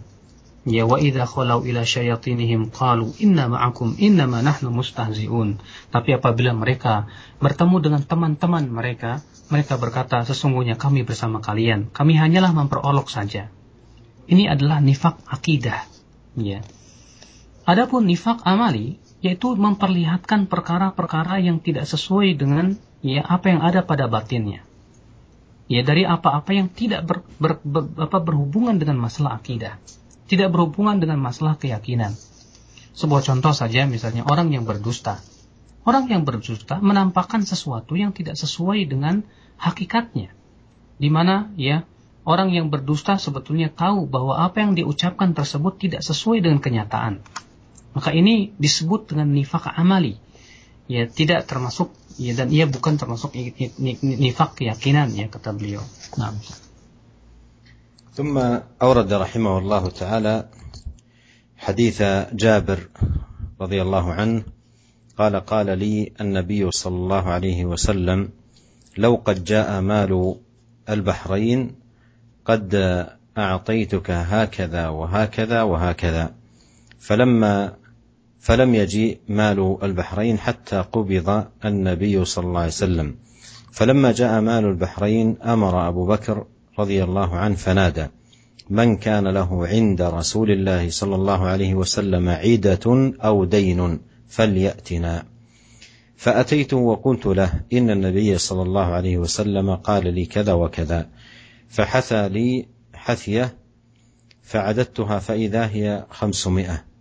Ya 0.64 0.88
wa 0.88 0.96
idza 0.96 1.28
khalau 1.28 1.60
ila 1.68 1.84
syayatinihim 1.84 2.72
qalu 2.72 3.12
inna 3.20 3.52
ma'akum 3.52 4.00
innama 4.00 4.40
nahnu 4.40 4.72
mustahzi'un. 4.72 5.60
Tapi 5.92 6.16
apabila 6.16 6.56
mereka 6.56 7.04
bertemu 7.36 7.76
dengan 7.84 8.02
teman-teman 8.06 8.64
mereka, 8.72 9.20
mereka 9.52 9.76
berkata 9.76 10.24
sesungguhnya 10.24 10.80
kami 10.80 11.04
bersama 11.04 11.44
kalian, 11.44 11.92
kami 11.92 12.16
hanyalah 12.16 12.56
memperolok 12.56 13.12
saja. 13.12 13.52
Ini 14.24 14.48
adalah 14.48 14.80
nifak 14.80 15.20
akidah, 15.28 15.84
ya. 16.40 16.64
Adapun 17.64 18.04
nifak 18.04 18.44
amali 18.44 19.00
yaitu 19.24 19.56
memperlihatkan 19.56 20.52
perkara-perkara 20.52 21.40
yang 21.40 21.64
tidak 21.64 21.88
sesuai 21.88 22.36
dengan 22.36 22.76
ya 23.00 23.24
apa 23.24 23.48
yang 23.52 23.60
ada 23.64 23.80
pada 23.80 24.04
batinnya. 24.04 24.60
Ya 25.64 25.80
dari 25.80 26.04
apa-apa 26.04 26.52
yang 26.52 26.68
tidak 26.68 27.08
ber, 27.08 27.24
ber, 27.40 27.56
ber, 27.64 27.88
apa, 27.96 28.20
berhubungan 28.20 28.76
dengan 28.76 29.00
masalah 29.00 29.40
akidah 29.40 29.80
tidak 30.24 30.52
berhubungan 30.52 31.00
dengan 31.00 31.20
masalah 31.20 31.60
keyakinan. 31.60 32.16
Sebuah 32.94 33.22
contoh 33.26 33.52
saja 33.52 33.84
misalnya 33.84 34.24
orang 34.24 34.54
yang 34.54 34.64
berdusta. 34.64 35.20
Orang 35.84 36.08
yang 36.08 36.24
berdusta 36.24 36.80
menampakkan 36.80 37.44
sesuatu 37.44 37.92
yang 37.92 38.16
tidak 38.16 38.40
sesuai 38.40 38.88
dengan 38.88 39.20
hakikatnya. 39.60 40.32
Di 40.96 41.12
mana 41.12 41.52
ya 41.60 41.84
orang 42.24 42.54
yang 42.56 42.72
berdusta 42.72 43.20
sebetulnya 43.20 43.68
tahu 43.68 44.08
bahwa 44.08 44.40
apa 44.40 44.64
yang 44.64 44.72
diucapkan 44.72 45.36
tersebut 45.36 45.76
tidak 45.76 46.00
sesuai 46.00 46.40
dengan 46.40 46.62
kenyataan. 46.62 47.20
Maka 47.94 48.10
ini 48.10 48.50
disebut 48.58 49.14
dengan 49.14 49.30
nifak 49.30 49.70
amali. 49.70 50.18
Ya, 50.90 51.06
tidak 51.08 51.48
termasuk 51.48 51.94
ya 52.20 52.34
dan 52.36 52.50
ia 52.50 52.68
bukan 52.68 53.00
termasuk 53.00 53.34
nifak 54.02 54.60
keyakinan 54.60 55.14
ya 55.14 55.30
kata 55.30 55.54
beliau. 55.54 55.82
Nah. 56.18 56.34
ثم 58.14 58.38
أورد 58.82 59.10
رحمه 59.10 59.58
الله 59.58 59.84
تعالى 59.90 60.34
حديث 61.58 61.98
جابر 62.30 62.80
رضي 63.60 63.82
الله 63.82 64.06
عنه 64.12 64.42
قال 65.18 65.34
قال 65.36 65.78
لي 65.78 66.14
النبي 66.20 66.70
صلى 66.70 66.96
الله 66.96 67.24
عليه 67.26 67.64
وسلم 67.64 68.30
لو 68.98 69.22
قد 69.24 69.44
جاء 69.44 69.80
مال 69.80 70.38
البحرين 70.88 71.74
قد 72.44 72.70
أعطيتك 73.38 74.10
هكذا 74.10 74.88
وهكذا 74.88 75.62
وهكذا 75.62 76.34
فلما 77.00 77.76
فلم 78.44 78.74
يجيء 78.74 79.18
مال 79.28 79.78
البحرين 79.82 80.38
حتى 80.38 80.84
قبض 80.92 81.44
النبي 81.64 82.24
صلى 82.24 82.46
الله 82.46 82.60
عليه 82.60 82.68
وسلم. 82.68 83.14
فلما 83.72 84.12
جاء 84.12 84.40
مال 84.40 84.64
البحرين 84.64 85.36
أمر 85.42 85.88
أبو 85.88 86.06
بكر 86.06 86.46
رضي 86.78 87.04
الله 87.04 87.36
عنه 87.36 87.54
فنادى 87.54 88.06
من 88.70 88.96
كان 88.96 89.28
له 89.28 89.66
عند 89.66 90.02
رسول 90.02 90.50
الله 90.50 90.90
صلى 90.90 91.14
الله 91.14 91.46
عليه 91.46 91.74
وسلم 91.74 92.28
عيدة 92.28 93.14
أو 93.24 93.44
دين 93.44 94.00
فليأتنا. 94.28 95.24
فأتيته 96.16 96.76
وقلت 96.76 97.26
له 97.26 97.60
إن 97.72 97.90
النبي 97.90 98.38
صلى 98.38 98.62
الله 98.62 98.86
عليه 98.86 99.18
وسلم 99.18 99.74
قال 99.74 100.14
لي 100.14 100.26
كذا 100.26 100.52
وكذا 100.52 101.08
فحثى 101.68 102.28
لي 102.28 102.66
حثية 102.94 103.54
فعددتها 104.42 105.18
فإذا 105.18 105.66
هي 105.66 106.06
خمسمائة. 106.10 106.93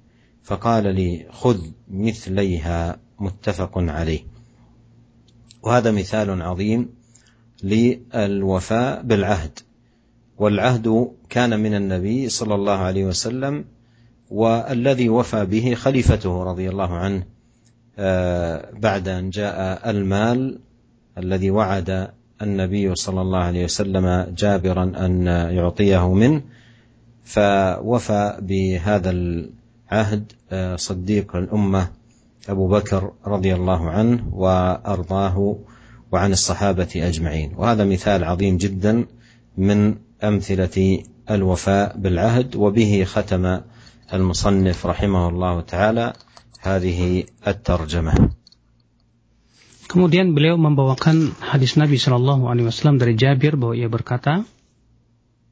فقال 0.44 0.96
لي 0.96 1.26
خذ 1.32 1.60
مثليها 1.92 2.98
متفق 3.20 3.72
عليه. 3.78 4.20
وهذا 5.64 5.92
مثال 5.92 6.42
عظيم 6.42 6.90
للوفاء 7.64 9.02
بالعهد. 9.04 9.60
والعهد 10.38 11.12
كان 11.30 11.60
من 11.60 11.74
النبي 11.76 12.30
صلى 12.30 12.56
الله 12.56 12.78
عليه 12.78 13.06
وسلم 13.06 13.66
والذي 14.30 15.10
وفى 15.10 15.46
به 15.46 15.74
خليفته 15.74 16.44
رضي 16.44 16.70
الله 16.70 16.94
عنه 16.94 17.24
آه، 17.98 18.70
بعد 18.74 19.08
أن 19.08 19.30
جاء 19.30 19.90
المال 19.90 20.60
الذي 21.18 21.52
وعد 21.52 22.10
النبي 22.42 22.96
صلى 22.96 23.22
الله 23.22 23.40
عليه 23.40 23.64
وسلم 23.64 24.34
جابرا 24.38 24.84
أن 25.06 25.28
يعطيه 25.28 26.14
منه 26.14 26.42
فوفى 27.24 28.38
بهذا 28.42 29.10
آه، 29.92 30.76
صديق 30.76 31.36
الامه 31.36 31.88
ابو 32.50 32.68
بكر 32.68 33.12
رضي 33.28 33.56
الله 33.56 33.90
عنه 33.90 34.28
وارضاه 34.32 35.58
وعن 36.12 36.32
الصحابة 36.32 36.90
أجمعين 36.96 37.52
وهذا 37.56 37.86
مثال 37.86 38.24
عظيم 38.24 38.58
جدا 38.58 39.06
من 39.58 39.96
أمثلة 40.24 41.04
الوفاء 41.32 41.98
بالعهد 41.98 42.56
وبه 42.56 43.04
ختم 43.04 43.60
المصنف 44.14 44.86
رحمه 44.86 45.30
الله 45.30 45.62
تعالى 45.62 46.14
هذه 46.60 47.24
الترجمة 47.48 48.14
Kemudian 49.84 50.34
beliau 50.34 50.58
membawakan 50.58 51.38
hadis 51.38 51.78
Nabi 51.78 52.02
Shallallahu 52.02 52.50
Alaihi 52.50 52.66
Wasallam 52.66 52.98
dari 52.98 53.14
Jabir 53.14 53.54
bahwa 53.62 53.78
ia 53.78 53.86
berkata, 53.86 54.42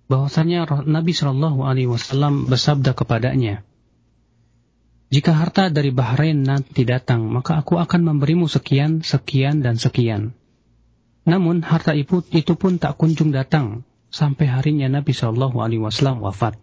bahwasanya 0.10 0.66
Nabi 0.90 1.14
Shallallahu 1.14 1.62
Alaihi 1.62 1.86
Wasallam 1.86 2.50
bersabda 2.50 2.98
kepadanya, 2.98 3.62
jika 5.12 5.36
harta 5.36 5.68
dari 5.68 5.92
Bahrain 5.92 6.40
nanti 6.40 6.88
datang, 6.88 7.28
maka 7.28 7.60
aku 7.60 7.76
akan 7.76 8.16
memberimu 8.16 8.48
sekian, 8.48 9.04
sekian, 9.04 9.60
dan 9.60 9.76
sekian. 9.76 10.32
Namun 11.28 11.68
harta 11.68 11.92
itu, 11.92 12.24
itu 12.32 12.56
pun 12.56 12.80
tak 12.80 12.96
kunjung 12.96 13.36
datang 13.36 13.84
sampai 14.08 14.48
harinya 14.48 14.88
Nabi 14.88 15.12
Shallallahu 15.12 15.60
Alaihi 15.60 15.84
Wasallam 15.84 16.24
wafat. 16.24 16.56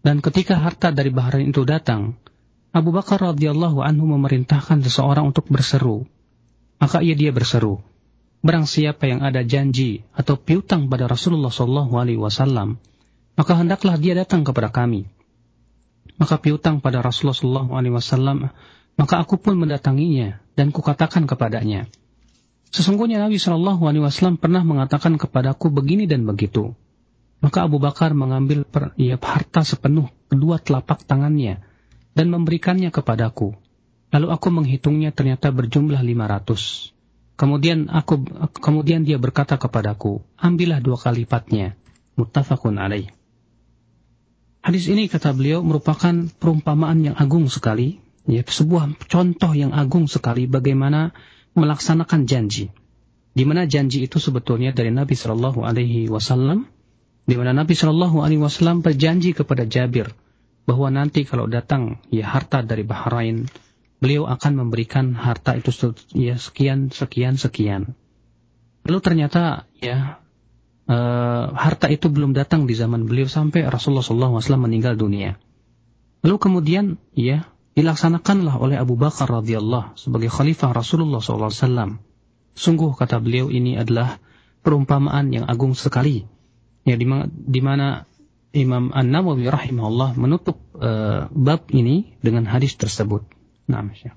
Dan 0.00 0.24
ketika 0.24 0.56
harta 0.56 0.88
dari 0.88 1.12
Bahrain 1.12 1.52
itu 1.52 1.68
datang, 1.68 2.16
Abu 2.72 2.96
Bakar 2.96 3.20
radhiyallahu 3.20 3.84
anhu 3.84 4.08
memerintahkan 4.08 4.80
seseorang 4.80 5.28
untuk 5.28 5.52
berseru. 5.52 6.08
Maka 6.80 7.04
ia 7.04 7.12
dia 7.12 7.28
berseru, 7.28 7.84
Barang 8.40 8.64
siapa 8.64 9.04
yang 9.04 9.20
ada 9.20 9.44
janji 9.44 10.00
atau 10.16 10.40
piutang 10.40 10.88
pada 10.88 11.04
Rasulullah 11.04 11.52
Shallallahu 11.52 11.92
Alaihi 11.92 12.16
Wasallam, 12.16 12.80
maka 13.36 13.52
hendaklah 13.52 14.00
dia 14.00 14.16
datang 14.16 14.48
kepada 14.48 14.72
kami. 14.72 15.12
Maka 16.20 16.36
piutang 16.36 16.84
pada 16.84 17.00
Rasulullah 17.00 17.36
Shallallahu 17.36 17.70
Alaihi 17.72 17.94
Wasallam, 17.96 18.38
maka 19.00 19.14
aku 19.16 19.40
pun 19.40 19.56
mendatanginya 19.56 20.40
dan 20.52 20.68
kukatakan 20.68 21.24
kepadanya, 21.24 21.88
Sesungguhnya 22.70 23.18
Nabi 23.18 23.34
Shallallahu 23.34 23.82
Alaihi 23.82 24.06
Wasallam 24.06 24.38
pernah 24.38 24.62
mengatakan 24.62 25.18
kepadaku 25.18 25.74
begini 25.74 26.06
dan 26.06 26.22
begitu. 26.22 26.78
Maka 27.42 27.66
Abu 27.66 27.82
Bakar 27.82 28.14
mengambil 28.14 28.62
per, 28.62 28.94
ya, 28.94 29.18
harta 29.18 29.66
sepenuh 29.66 30.06
kedua 30.30 30.62
telapak 30.62 31.02
tangannya 31.02 31.66
dan 32.14 32.30
memberikannya 32.30 32.94
kepadaku. 32.94 33.58
Lalu 34.14 34.26
aku 34.30 34.48
menghitungnya 34.54 35.10
ternyata 35.10 35.50
berjumlah 35.50 35.98
500. 35.98 36.94
Kemudian 37.34 37.88
aku 37.90 38.22
kemudian 38.60 39.02
dia 39.02 39.16
berkata 39.16 39.56
kepadaku, 39.56 40.20
ambillah 40.38 40.78
dua 40.78 41.00
kali 41.00 41.24
lipatnya. 41.24 41.74
Muttafaqun 42.14 42.76
alaih. 42.76 43.08
Hadis 44.60 44.92
ini 44.92 45.08
kata 45.08 45.32
beliau 45.32 45.64
merupakan 45.64 46.28
perumpamaan 46.36 47.00
yang 47.00 47.16
agung 47.16 47.48
sekali, 47.48 47.96
ya 48.28 48.44
sebuah 48.44 48.92
contoh 49.08 49.56
yang 49.56 49.72
agung 49.72 50.04
sekali 50.04 50.44
bagaimana 50.44 51.16
melaksanakan 51.56 52.28
janji. 52.28 52.68
Di 53.32 53.48
mana 53.48 53.64
janji 53.64 54.04
itu 54.04 54.20
sebetulnya 54.20 54.76
dari 54.76 54.92
Nabi 54.92 55.16
Shallallahu 55.16 55.64
Alaihi 55.64 56.12
Wasallam, 56.12 56.68
di 57.24 57.34
mana 57.40 57.56
Nabi 57.56 57.72
Shallallahu 57.72 58.20
Alaihi 58.20 58.42
Wasallam 58.44 58.84
berjanji 58.84 59.32
kepada 59.32 59.64
Jabir 59.64 60.12
bahwa 60.68 60.92
nanti 60.92 61.24
kalau 61.24 61.48
datang 61.48 62.04
ya 62.12 62.28
harta 62.28 62.60
dari 62.60 62.84
Bahrain, 62.84 63.48
beliau 63.96 64.28
akan 64.28 64.60
memberikan 64.60 65.16
harta 65.16 65.56
itu 65.56 65.72
ya 66.12 66.36
sekian 66.36 66.92
sekian 66.92 67.40
sekian. 67.40 67.96
Lalu 68.84 68.98
ternyata 69.00 69.64
ya 69.80 70.19
uh, 70.89 71.51
harta 71.53 71.89
itu 71.89 72.07
belum 72.09 72.33
datang 72.37 72.69
di 72.69 72.73
zaman 72.77 73.09
beliau 73.09 73.29
sampai 73.29 73.65
Rasulullah 73.65 74.05
SAW 74.05 74.61
meninggal 74.61 74.97
dunia. 74.97 75.37
Lalu 76.25 76.37
kemudian 76.41 76.85
ya 77.13 77.45
dilaksanakanlah 77.77 78.57
oleh 78.57 78.79
Abu 78.79 78.97
Bakar 78.97 79.29
radhiyallahu 79.29 79.99
sebagai 79.99 80.31
khalifah 80.31 80.73
Rasulullah 80.73 81.21
SAW. 81.21 82.01
Sungguh 82.55 82.91
kata 82.95 83.19
beliau 83.19 83.51
ini 83.51 83.75
adalah 83.75 84.17
perumpamaan 84.63 85.29
yang 85.35 85.45
agung 85.45 85.75
sekali. 85.75 86.23
Ya 86.85 86.95
di 86.95 87.61
mana 87.61 88.07
Imam 88.55 88.95
An-Nawawi 88.95 89.51
rahimahullah 89.51 90.15
menutup 90.15 90.63
uh, 90.79 91.27
bab 91.33 91.67
ini 91.75 92.15
dengan 92.23 92.47
hadis 92.47 92.79
tersebut. 92.79 93.27
Nah, 93.67 93.83
Syekh. 93.91 94.15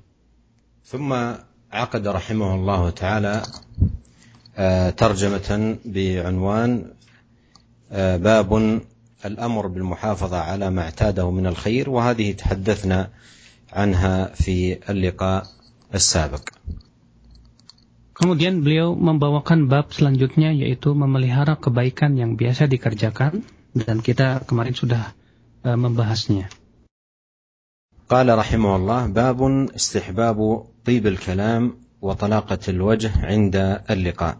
ثم 0.88 1.12
عقد 1.72 2.04
رحمه 2.08 2.54
الله 2.54 2.90
تعالى 2.90 3.34
ترجمة 4.96 5.78
بعنوان 5.84 6.70
باب 8.18 8.80
الأمر 9.24 9.66
بالمحافظة 9.66 10.38
على 10.38 10.70
ما 10.70 10.82
اعتاده 10.82 11.30
من 11.30 11.46
الخير 11.46 11.90
وهذه 11.90 12.32
تحدثنا 12.32 13.10
عنها 13.72 14.34
في 14.34 14.78
اللقاء 14.90 15.46
السابق 15.94 16.44
Kemudian 18.18 18.66
beliau 18.66 18.98
membawakan 18.98 19.70
bab 19.70 19.94
selanjutnya 19.94 20.50
yaitu 20.50 20.90
memelihara 20.90 21.54
kebaikan 21.54 22.18
yang 22.18 22.34
biasa 22.34 22.66
dikerjakan 22.66 23.46
dan 23.78 24.02
kita 24.02 24.42
kemarin 24.42 24.74
sudah 24.74 25.14
uh, 25.62 25.78
membahasnya. 25.78 26.50
قال 28.08 28.26
رحمه 28.26 28.72
الله 28.76 29.00
باب 29.12 29.40
استحباب 29.76 30.38
طيب 30.88 31.04
الكلام 31.06 31.62
وطلاقة 32.03 32.59
الوجه 32.67 33.11
عند 33.25 33.81
اللقاء. 33.89 34.37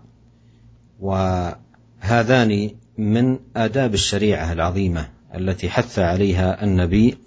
وهذان 0.99 2.69
من 2.97 3.39
آداب 3.55 3.93
الشريعة 3.93 4.53
العظيمة 4.53 5.09
التي 5.35 5.69
حث 5.69 5.99
عليها 5.99 6.63
النبي 6.63 7.17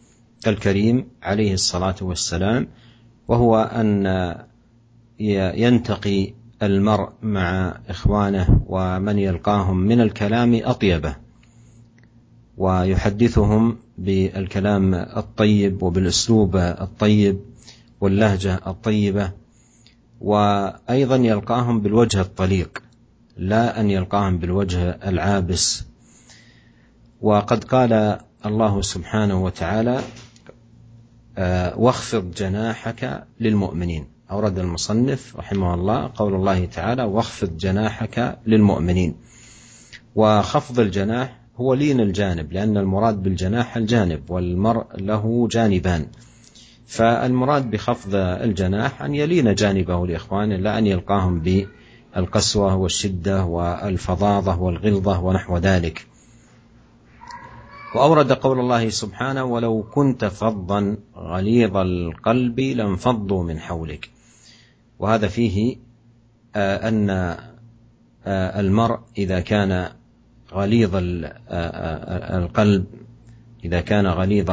الكريم 0.46 1.08
عليه 1.22 1.54
الصلاة 1.54 1.94
والسلام 2.00 2.68
وهو 3.28 3.56
أن 3.56 4.06
ينتقي 5.54 6.32
المرء 6.62 7.08
مع 7.22 7.78
إخوانه 7.88 8.60
ومن 8.66 9.18
يلقاهم 9.18 9.76
من 9.76 10.00
الكلام 10.00 10.60
أطيبه 10.64 11.16
ويحدثهم 12.56 13.78
بالكلام 13.98 14.94
الطيب 14.94 15.82
وبالأسلوب 15.82 16.56
الطيب 16.56 17.40
واللهجة 18.00 18.60
الطيبة 18.66 19.32
وأيضا 20.20 21.16
يلقاهم 21.16 21.80
بالوجه 21.80 22.20
الطليق 22.20 22.82
لا 23.36 23.80
أن 23.80 23.90
يلقاهم 23.90 24.38
بالوجه 24.38 24.90
العابس. 24.90 25.84
وقد 27.20 27.64
قال 27.64 28.18
الله 28.46 28.82
سبحانه 28.82 29.44
وتعالى 29.44 30.00
واخفض 31.76 32.30
جناحك 32.30 33.24
للمؤمنين. 33.40 34.06
أورد 34.30 34.58
المصنف 34.58 35.36
رحمه 35.36 35.74
الله 35.74 36.10
قول 36.14 36.34
الله 36.34 36.64
تعالى 36.64 37.02
واخفض 37.02 37.56
جناحك 37.56 38.38
للمؤمنين. 38.46 39.14
وخفض 40.14 40.80
الجناح 40.80 41.40
هو 41.56 41.74
لين 41.74 42.00
الجانب 42.00 42.52
لأن 42.52 42.76
المراد 42.76 43.22
بالجناح 43.22 43.76
الجانب 43.76 44.30
والمرء 44.30 44.86
له 44.96 45.48
جانبان. 45.50 46.06
فالمراد 46.86 47.70
بخفض 47.70 48.14
الجناح 48.14 49.02
أن 49.02 49.14
يلين 49.14 49.54
جانبه 49.54 50.06
لإخوانه 50.06 50.56
لا 50.56 50.78
أن 50.78 50.86
يلقاهم 50.86 51.40
بالقسوة 51.40 52.76
والشدة 52.76 53.44
والفظاظة 53.44 54.60
والغلظة 54.60 55.20
ونحو 55.20 55.58
ذلك. 55.58 56.06
وأورد 57.94 58.32
قول 58.32 58.60
الله 58.60 58.88
سبحانه 58.88 59.44
ولو 59.44 59.82
كنت 59.82 60.24
فظا 60.24 60.96
غليظ 61.16 61.76
القلب 61.76 62.60
لانفضوا 62.60 63.44
من 63.44 63.58
حولك 63.58 64.10
وهذا 64.98 65.28
فيه 65.28 65.76
أن 66.56 67.36
المرء 68.26 68.98
إذا 69.18 69.40
كان 69.40 69.88
غليظ 70.52 70.90
القلب 72.34 72.84
إذا 73.64 73.80
كان 73.80 74.06
غليظ 74.06 74.50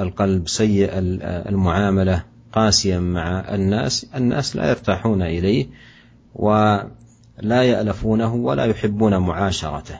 القلب 0.00 0.48
سيء 0.48 0.90
المعاملة 1.52 2.24
قاسيا 2.52 2.98
مع 3.00 3.54
الناس 3.54 4.06
الناس 4.16 4.56
لا 4.56 4.70
يرتاحون 4.70 5.22
إليه 5.22 5.66
ولا 6.34 7.62
يألفونه 7.62 8.34
ولا 8.34 8.64
يحبون 8.64 9.16
معاشرته. 9.16 9.98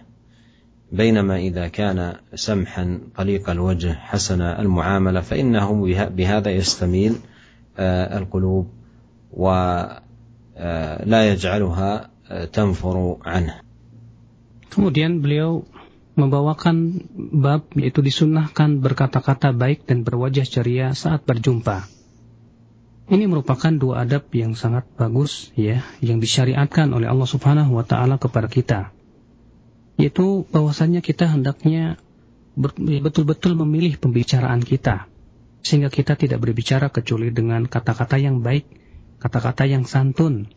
بينما 0.92 1.36
إذا 1.36 1.68
كان 1.68 2.14
سمحا 2.34 3.00
طليق 3.16 3.50
الوجه 3.50 3.92
حسن 3.92 4.42
المعاملة 4.42 5.20
فإنه 5.20 5.66
بهذا 6.08 6.50
يستميل 6.50 7.14
القلوب 7.78 8.66
ولا 9.32 10.00
يجعلها 11.32 12.10
تنفر 12.52 13.16
عنه. 13.24 13.54
Kemudian 14.70 15.18
beliau 15.18 15.66
membawakan 16.20 17.00
bab 17.40 17.72
yaitu 17.72 18.04
disunnahkan 18.04 18.84
berkata-kata 18.84 19.56
baik 19.56 19.88
dan 19.88 20.04
berwajah 20.04 20.44
ceria 20.44 20.92
saat 20.92 21.24
berjumpa. 21.24 21.88
Ini 23.10 23.26
merupakan 23.26 23.74
dua 23.74 24.06
adab 24.06 24.30
yang 24.30 24.54
sangat 24.54 24.86
bagus 24.94 25.50
ya, 25.58 25.82
yang 25.98 26.22
disyariatkan 26.22 26.94
oleh 26.94 27.10
Allah 27.10 27.26
Subhanahu 27.26 27.74
wa 27.74 27.82
taala 27.82 28.22
kepada 28.22 28.46
kita. 28.46 28.80
Yaitu 29.98 30.46
bahwasannya 30.46 31.02
kita 31.02 31.26
hendaknya 31.26 31.98
betul-betul 32.80 33.58
memilih 33.58 33.98
pembicaraan 33.98 34.62
kita 34.62 35.10
sehingga 35.60 35.90
kita 35.92 36.16
tidak 36.16 36.40
berbicara 36.40 36.88
kecuali 36.88 37.34
dengan 37.34 37.66
kata-kata 37.66 38.16
yang 38.16 38.40
baik, 38.40 38.64
kata-kata 39.20 39.68
yang 39.68 39.84
santun, 39.84 40.48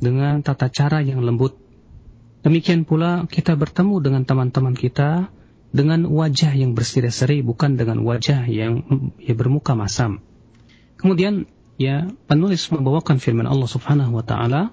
dengan 0.00 0.40
tata 0.40 0.72
cara 0.72 1.04
yang 1.04 1.20
lembut 1.22 1.69
Demikian 2.40 2.88
pula 2.88 3.28
kita 3.28 3.52
bertemu 3.52 4.00
dengan 4.00 4.22
teman-teman 4.24 4.72
kita 4.72 5.28
dengan 5.70 6.08
wajah 6.08 6.56
yang 6.56 6.72
berseri-seri 6.72 7.44
bukan 7.44 7.76
dengan 7.76 8.02
wajah 8.02 8.48
yang 8.48 8.82
ya, 9.20 9.34
bermuka 9.36 9.76
masam. 9.76 10.24
Kemudian 10.96 11.46
ya 11.76 12.08
penulis 12.26 12.64
membawakan 12.72 13.20
firman 13.20 13.44
Allah 13.44 13.68
Subhanahu 13.68 14.16
wa 14.16 14.24
taala, 14.24 14.72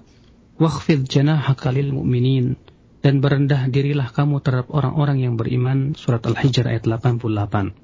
"Wakhfid 0.56 1.06
janahaka 1.06 1.70
lil 1.70 1.92
mu'minin" 1.92 2.56
dan 2.98 3.22
berendah 3.22 3.70
dirilah 3.70 4.10
kamu 4.10 4.42
terhadap 4.42 4.68
orang-orang 4.74 5.22
yang 5.22 5.34
beriman 5.38 5.94
surat 5.94 6.24
Al-Hijr 6.26 6.66
ayat 6.66 6.84
88. 6.88 7.76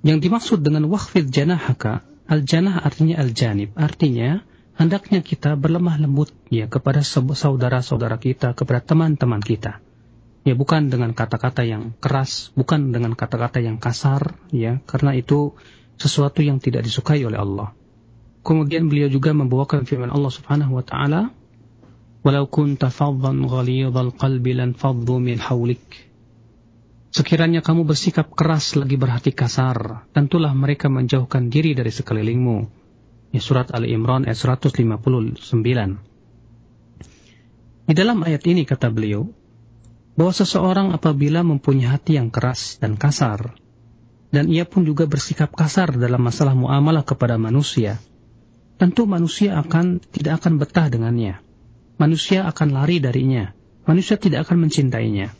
Yang 0.00 0.18
dimaksud 0.24 0.64
dengan 0.64 0.88
wakhfid 0.88 1.28
janahaka, 1.28 2.08
al-janah 2.24 2.80
artinya 2.80 3.20
al-janib, 3.20 3.76
artinya 3.76 4.40
hendaknya 4.80 5.20
kita 5.20 5.60
berlemah 5.60 6.00
lembut 6.00 6.32
ya 6.48 6.64
kepada 6.64 7.04
saudara-saudara 7.04 8.16
kita, 8.16 8.56
kepada 8.56 8.80
teman-teman 8.80 9.44
kita. 9.44 9.84
Ya 10.40 10.56
bukan 10.56 10.88
dengan 10.88 11.12
kata-kata 11.12 11.68
yang 11.68 11.92
keras, 12.00 12.48
bukan 12.56 12.96
dengan 12.96 13.12
kata-kata 13.12 13.60
yang 13.60 13.76
kasar, 13.76 14.40
ya 14.48 14.80
karena 14.88 15.12
itu 15.12 15.52
sesuatu 16.00 16.40
yang 16.40 16.64
tidak 16.64 16.88
disukai 16.88 17.20
oleh 17.28 17.36
Allah. 17.36 17.76
Kemudian 18.40 18.88
beliau 18.88 19.12
juga 19.12 19.36
membawakan 19.36 19.84
firman 19.84 20.08
Allah 20.08 20.32
Subhanahu 20.32 20.80
wa 20.80 20.84
taala, 20.84 21.28
"Walau 22.24 22.48
kunta 22.48 22.88
faddan 22.88 23.44
ghalidhal 23.44 24.16
qalbi 24.16 24.56
lan 24.56 24.72
faddu 24.72 25.20
min 25.20 25.36
hawlik." 25.36 26.08
Sekiranya 27.12 27.60
kamu 27.60 27.84
bersikap 27.84 28.32
keras 28.32 28.80
lagi 28.80 28.96
berhati 28.96 29.36
kasar, 29.36 30.08
tentulah 30.16 30.56
mereka 30.56 30.88
menjauhkan 30.88 31.52
diri 31.52 31.76
dari 31.76 31.92
sekelilingmu. 31.92 32.79
Ya, 33.30 33.38
surat 33.38 33.70
Ali 33.70 33.94
Imran 33.94 34.26
ayat 34.26 34.38
159. 34.42 35.38
Di 37.86 37.94
dalam 37.94 38.22
ayat 38.26 38.42
ini 38.46 38.66
kata 38.66 38.90
beliau, 38.90 39.30
bahwa 40.18 40.34
seseorang 40.34 40.90
apabila 40.94 41.46
mempunyai 41.46 41.90
hati 41.94 42.18
yang 42.18 42.34
keras 42.34 42.78
dan 42.82 42.98
kasar, 42.98 43.54
dan 44.30 44.46
ia 44.46 44.66
pun 44.66 44.86
juga 44.86 45.06
bersikap 45.06 45.54
kasar 45.54 45.94
dalam 45.94 46.22
masalah 46.22 46.54
muamalah 46.54 47.02
kepada 47.02 47.38
manusia, 47.38 47.98
tentu 48.78 49.06
manusia 49.06 49.58
akan 49.58 49.98
tidak 49.98 50.42
akan 50.42 50.58
betah 50.58 50.86
dengannya. 50.90 51.42
Manusia 51.98 52.46
akan 52.46 52.68
lari 52.72 52.96
darinya. 53.02 53.52
Manusia 53.84 54.16
tidak 54.16 54.48
akan 54.48 54.66
mencintainya. 54.66 55.34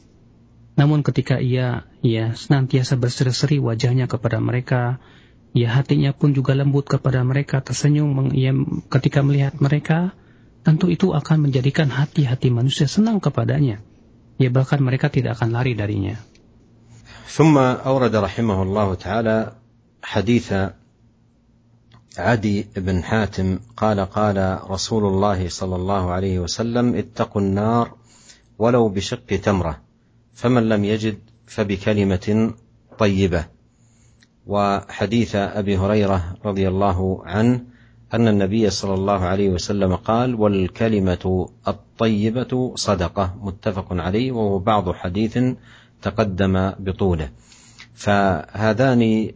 Namun 0.77 1.01
ketika 1.01 1.41
ia 1.41 1.89
ia 2.05 2.37
senantiasa 2.37 3.01
berseri-seri 3.01 3.57
wajahnya 3.63 4.11
kepada 4.11 4.43
mereka, 4.43 5.01
ya 5.56 5.72
hatinya 5.72 6.12
pun 6.12 6.36
juga 6.36 6.52
lembut 6.52 6.86
kepada 6.86 7.24
mereka, 7.24 7.64
tersenyum 7.64 8.32
ya, 8.36 8.52
ketika 8.92 9.24
melihat 9.24 9.56
mereka, 9.64 10.12
tentu 10.66 10.92
itu 10.92 11.16
akan 11.16 11.48
menjadikan 11.48 11.88
hati-hati 11.88 12.52
manusia 12.52 12.90
senang 12.90 13.24
kepadanya. 13.24 13.80
Ya 14.36 14.52
bahkan 14.52 14.84
mereka 14.84 15.08
tidak 15.08 15.40
akan 15.40 15.56
lari 15.56 15.74
darinya. 15.80 16.20
ثم 17.36 17.58
أورد 17.58 18.16
رحمه 18.16 18.64
الله 18.64 18.88
تعالى 18.96 19.38
حديث 20.04 20.54
عدي 22.18 22.68
بن 22.78 23.04
حاتم 23.04 23.60
قال 23.78 24.00
قال 24.00 24.60
رسول 24.70 25.04
الله 25.06 25.50
صلى 25.50 25.76
الله 25.76 26.04
عليه 26.12 26.40
وسلم 26.40 26.96
اتقوا 26.96 27.42
النار 27.42 27.86
ولو 28.60 28.90
بشق 28.90 29.28
تمرة 29.28 29.82
فمن 30.34 30.70
لم 30.70 30.86
يجد 30.86 31.18
فبكلمة 31.48 32.54
طيبة 33.00 33.46
وحديث 34.51 35.37
أبي 35.37 35.77
هريرة 35.77 36.37
رضي 36.45 36.69
الله 36.69 37.25
عنه 37.25 37.61
أن 38.15 38.29
النبي 38.29 38.71
صلى 38.71 38.95
الله 38.95 39.21
عليه 39.21 39.51
وسلم 39.51 39.97
قال 39.97 40.35
والكلمة 40.35 41.49
الطيبة 41.69 42.73
صدقة 42.75 43.35
متفق 43.43 43.87
عليه 43.91 44.33
وهو 44.33 44.59
بعض 44.59 44.95
حديث 44.95 45.39
تقدم 46.03 46.73
بطوله. 46.79 47.29
فهذان 47.95 49.31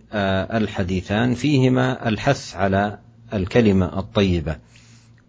الحديثان 0.59 1.35
فيهما 1.35 2.09
الحث 2.09 2.57
على 2.57 2.99
الكلمة 3.35 3.99
الطيبة 3.99 4.57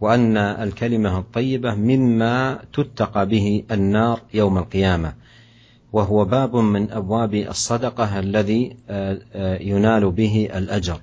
وأن 0.00 0.36
الكلمة 0.36 1.18
الطيبة 1.18 1.74
مما 1.74 2.58
تتقى 2.72 3.26
به 3.26 3.64
النار 3.70 4.20
يوم 4.34 4.58
القيامة. 4.58 5.12
وهو 5.96 6.24
باب 6.24 6.56
من 6.56 6.90
أبواب 6.90 7.34
الصدقة 7.34 8.18
الذي 8.18 8.76
ينال 9.60 10.10
به 10.10 10.48
الأجر. 10.54 11.00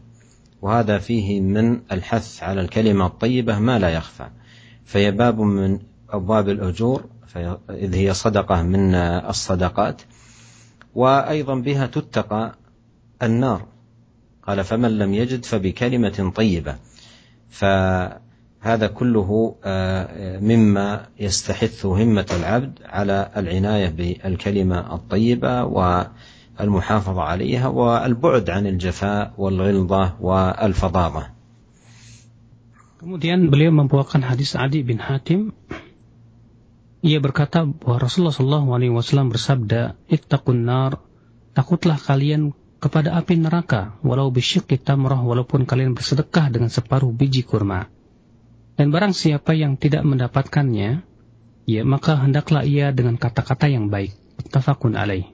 وهذا 0.61 0.97
فيه 0.97 1.41
من 1.41 1.79
الحث 1.91 2.43
على 2.43 2.61
الكلمة 2.61 3.05
الطيبة 3.05 3.59
ما 3.59 3.79
لا 3.79 3.89
يخفى. 3.89 4.27
فهي 4.85 5.11
باب 5.11 5.39
من 5.39 5.79
أبواب 6.09 6.49
الأجور 6.49 7.05
إذ 7.69 7.95
هي 7.95 8.13
صدقة 8.13 8.63
من 8.63 8.95
الصدقات. 8.95 10.01
وأيضا 10.95 11.55
بها 11.55 11.87
تتقى 11.87 12.55
النار. 13.23 13.65
قال 14.47 14.63
فمن 14.63 14.97
لم 14.97 15.13
يجد 15.13 15.45
فبكلمة 15.45 16.31
طيبة. 16.35 16.75
فهذا 18.63 18.87
كله 18.87 19.55
آه، 19.63 20.39
مما 20.39 21.05
يستحث 21.19 21.85
همة 21.85 22.29
العبد 22.31 22.79
على 22.87 23.31
العناية 23.37 23.89
بالكلمة 23.89 24.95
الطيبة 24.95 25.63
والمحافظة 25.63 27.21
عليها 27.21 27.67
والبعد 27.67 28.49
عن 28.49 28.67
الجفاء 28.67 29.33
والغلظة 29.37 30.03
والفظاظة 30.23 31.23
Kemudian 33.03 33.51
beliau 33.51 33.75
membawakan 33.75 34.23
hadis 34.23 34.55
Adi 34.55 34.79
bin 34.79 34.95
Hatim. 34.95 35.51
Ia 37.03 37.19
berkata 37.19 37.67
bahwa 37.67 37.99
Rasulullah 37.99 38.31
Shallallahu 38.31 38.79
Alaihi 38.79 38.95
Wasallam 38.95 39.27
bersabda, 39.27 39.99
"Ittaqun 40.07 40.63
nar, 40.63 41.03
takutlah 41.51 41.99
kalian 41.99 42.55
kepada 42.79 43.19
api 43.19 43.43
neraka, 43.43 43.99
walau 44.07 44.31
bisyikki 44.31 44.79
tamrah, 44.79 45.19
walaupun 45.19 45.67
kalian 45.67 45.99
bersedekah 45.99 46.47
dengan 46.47 46.71
separuh 46.71 47.11
biji 47.11 47.43
kurma. 47.43 47.91
Dan 48.73 48.89
barang 48.89 49.13
siapa 49.13 49.53
yang 49.53 49.77
tidak 49.77 50.01
mendapatkannya, 50.01 51.05
ya 51.69 51.81
maka 51.85 52.17
hendaklah 52.17 52.65
ia 52.65 52.89
dengan 52.89 53.21
kata-kata 53.21 53.69
yang 53.69 53.93
baik. 53.93 54.17
Tafakun 54.49 54.97
alaih. 54.97 55.29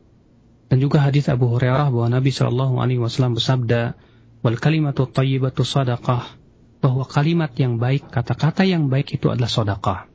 Dan 0.70 0.84
juga 0.84 1.02
hadis 1.02 1.32
Abu 1.32 1.50
Hurairah 1.50 1.90
bahwa 1.90 2.14
Nabi 2.14 2.30
Shallallahu 2.30 2.78
Alaihi 2.84 3.02
Wasallam 3.02 3.40
bersabda, 3.40 3.98
wal 4.44 4.58
kalimatu 4.60 5.08
tayyibatu 5.10 5.66
sadaqah, 5.66 6.36
bahwa 6.84 7.04
kalimat 7.08 7.50
yang 7.58 7.82
baik, 7.82 8.12
kata-kata 8.12 8.68
yang 8.68 8.92
baik 8.92 9.16
itu 9.16 9.32
adalah 9.32 9.50
sodakah. 9.50 10.12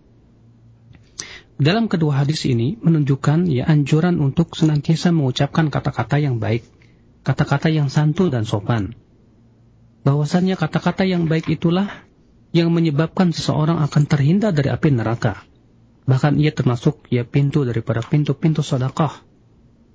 Dalam 1.58 1.88
kedua 1.88 2.22
hadis 2.22 2.44
ini 2.46 2.76
menunjukkan 2.78 3.46
ya 3.50 3.66
anjuran 3.66 4.18
untuk 4.18 4.58
senantiasa 4.58 5.14
mengucapkan 5.14 5.70
kata-kata 5.70 6.18
yang 6.18 6.42
baik 6.42 6.66
kata-kata 7.24 7.72
yang 7.72 7.88
santun 7.88 8.28
dan 8.28 8.44
sopan. 8.44 8.92
Bahwasannya 10.04 10.60
kata-kata 10.60 11.08
yang 11.08 11.24
baik 11.24 11.48
itulah 11.48 12.03
yang 12.54 12.70
menyebabkan 12.70 13.34
seseorang 13.34 13.82
akan 13.82 14.02
terhindar 14.06 14.54
dari 14.54 14.70
api 14.70 14.94
neraka. 14.94 15.42
Bahkan 16.06 16.38
ia 16.38 16.54
termasuk 16.54 17.10
ya 17.10 17.26
pintu 17.26 17.66
daripada 17.66 17.98
pintu-pintu 18.00 18.62
sedekah. 18.62 19.26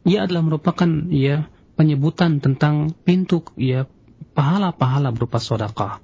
Ia 0.03 0.27
adalah 0.27 0.43
merupakan 0.43 0.89
ya 1.07 1.47
penyebutan 1.79 2.43
tentang 2.43 2.91
pintu 3.07 3.47
ya 3.55 3.87
pahala-pahala 4.35 5.15
berupa 5.15 5.39
sedekah. 5.39 6.03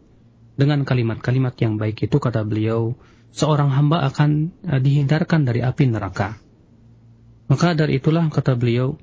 Dengan 0.56 0.88
kalimat-kalimat 0.88 1.60
yang 1.60 1.76
baik 1.76 2.08
itu 2.08 2.16
kata 2.24 2.48
beliau, 2.48 2.96
seorang 3.36 3.76
hamba 3.76 4.08
akan 4.08 4.56
uh, 4.64 4.80
dihindarkan 4.80 5.44
dari 5.44 5.60
api 5.60 5.92
neraka. 5.92 6.40
Maka 7.52 7.76
dari 7.76 8.00
itulah 8.00 8.24
kata 8.32 8.56
beliau, 8.56 8.96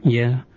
ya 0.00 0.48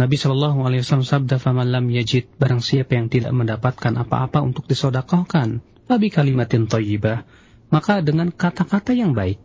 Nabi 0.00 0.16
Shallallahu 0.16 0.64
Alaihi 0.64 0.80
Wasallam 0.80 1.04
sabda, 1.04 1.36
"Faman 1.36 1.68
lam 1.68 1.92
yajid 1.92 2.32
barang 2.40 2.64
siapa 2.64 2.96
yang 2.96 3.12
tidak 3.12 3.36
mendapatkan 3.36 3.92
apa-apa 4.00 4.40
untuk 4.40 4.64
disodakohkan, 4.64 5.60
tapi 5.84 6.08
kalimatin 6.08 6.64
thayyibah, 6.64 7.28
maka 7.68 8.00
dengan 8.00 8.32
kata-kata 8.32 8.96
yang 8.96 9.12
baik." 9.12 9.36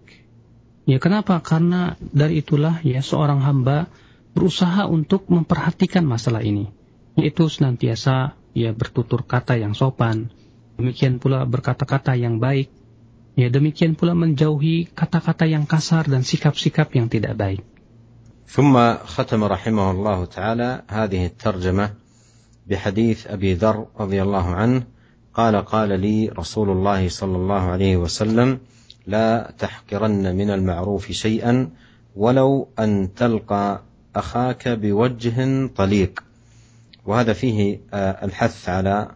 Ya 0.87 0.95
kenapa? 1.03 1.43
Karena 1.43 1.99
dari 1.99 2.39
itulah 2.39 2.79
ya 2.87 3.03
seorang 3.03 3.43
hamba 3.43 3.91
berusaha 4.31 4.87
untuk 4.87 5.27
memperhatikan 5.27 6.07
masalah 6.07 6.39
ini, 6.39 6.71
yaitu 7.19 7.51
senantiasa 7.51 8.39
ya 8.55 8.71
bertutur 8.71 9.27
kata 9.27 9.59
yang 9.59 9.75
sopan, 9.75 10.31
demikian 10.79 11.19
pula 11.19 11.43
berkata-kata 11.43 12.15
yang 12.15 12.39
baik, 12.39 12.71
ya 13.35 13.51
demikian 13.51 13.99
pula 13.99 14.15
menjauhi 14.15 14.87
kata-kata 14.87 15.51
yang 15.51 15.67
kasar 15.67 16.07
dan 16.07 16.23
sikap-sikap 16.23 16.95
yang 16.95 17.11
tidak 17.11 17.35
baik. 17.35 17.74
ثم 18.47 18.93
ختم 18.93 19.43
رحمه 19.43 19.91
الله 19.91 20.25
تعالى 20.25 20.81
هذه 20.88 21.25
الترجمة 21.25 21.93
بحديث 22.67 23.27
أبي 23.27 23.53
ذر 23.53 23.86
رضي 23.99 24.21
الله 24.21 24.55
عنه 24.55 24.84
قال 25.34 25.55
قال 25.55 25.99
لي 25.99 26.29
رسول 26.29 26.69
الله 26.69 27.10
صلى 27.10 27.36
الله 27.36 27.62
عليه 27.62 27.97
وسلم 27.97 28.60
لا 29.08 29.53
تحقرن 29.60 30.36
من 30.36 30.49
المعروف 30.49 31.12
شيئا 31.12 31.69
ولو 32.15 32.67
أن 32.79 33.13
تلقى 33.15 33.81
أخاك 34.15 34.67
بوجه 34.67 35.67
طليق. 35.67 36.23
وهذا 37.05 37.34
فيه 37.34 37.79
آه، 37.93 38.25
الحث 38.25 38.69
على 38.69 39.12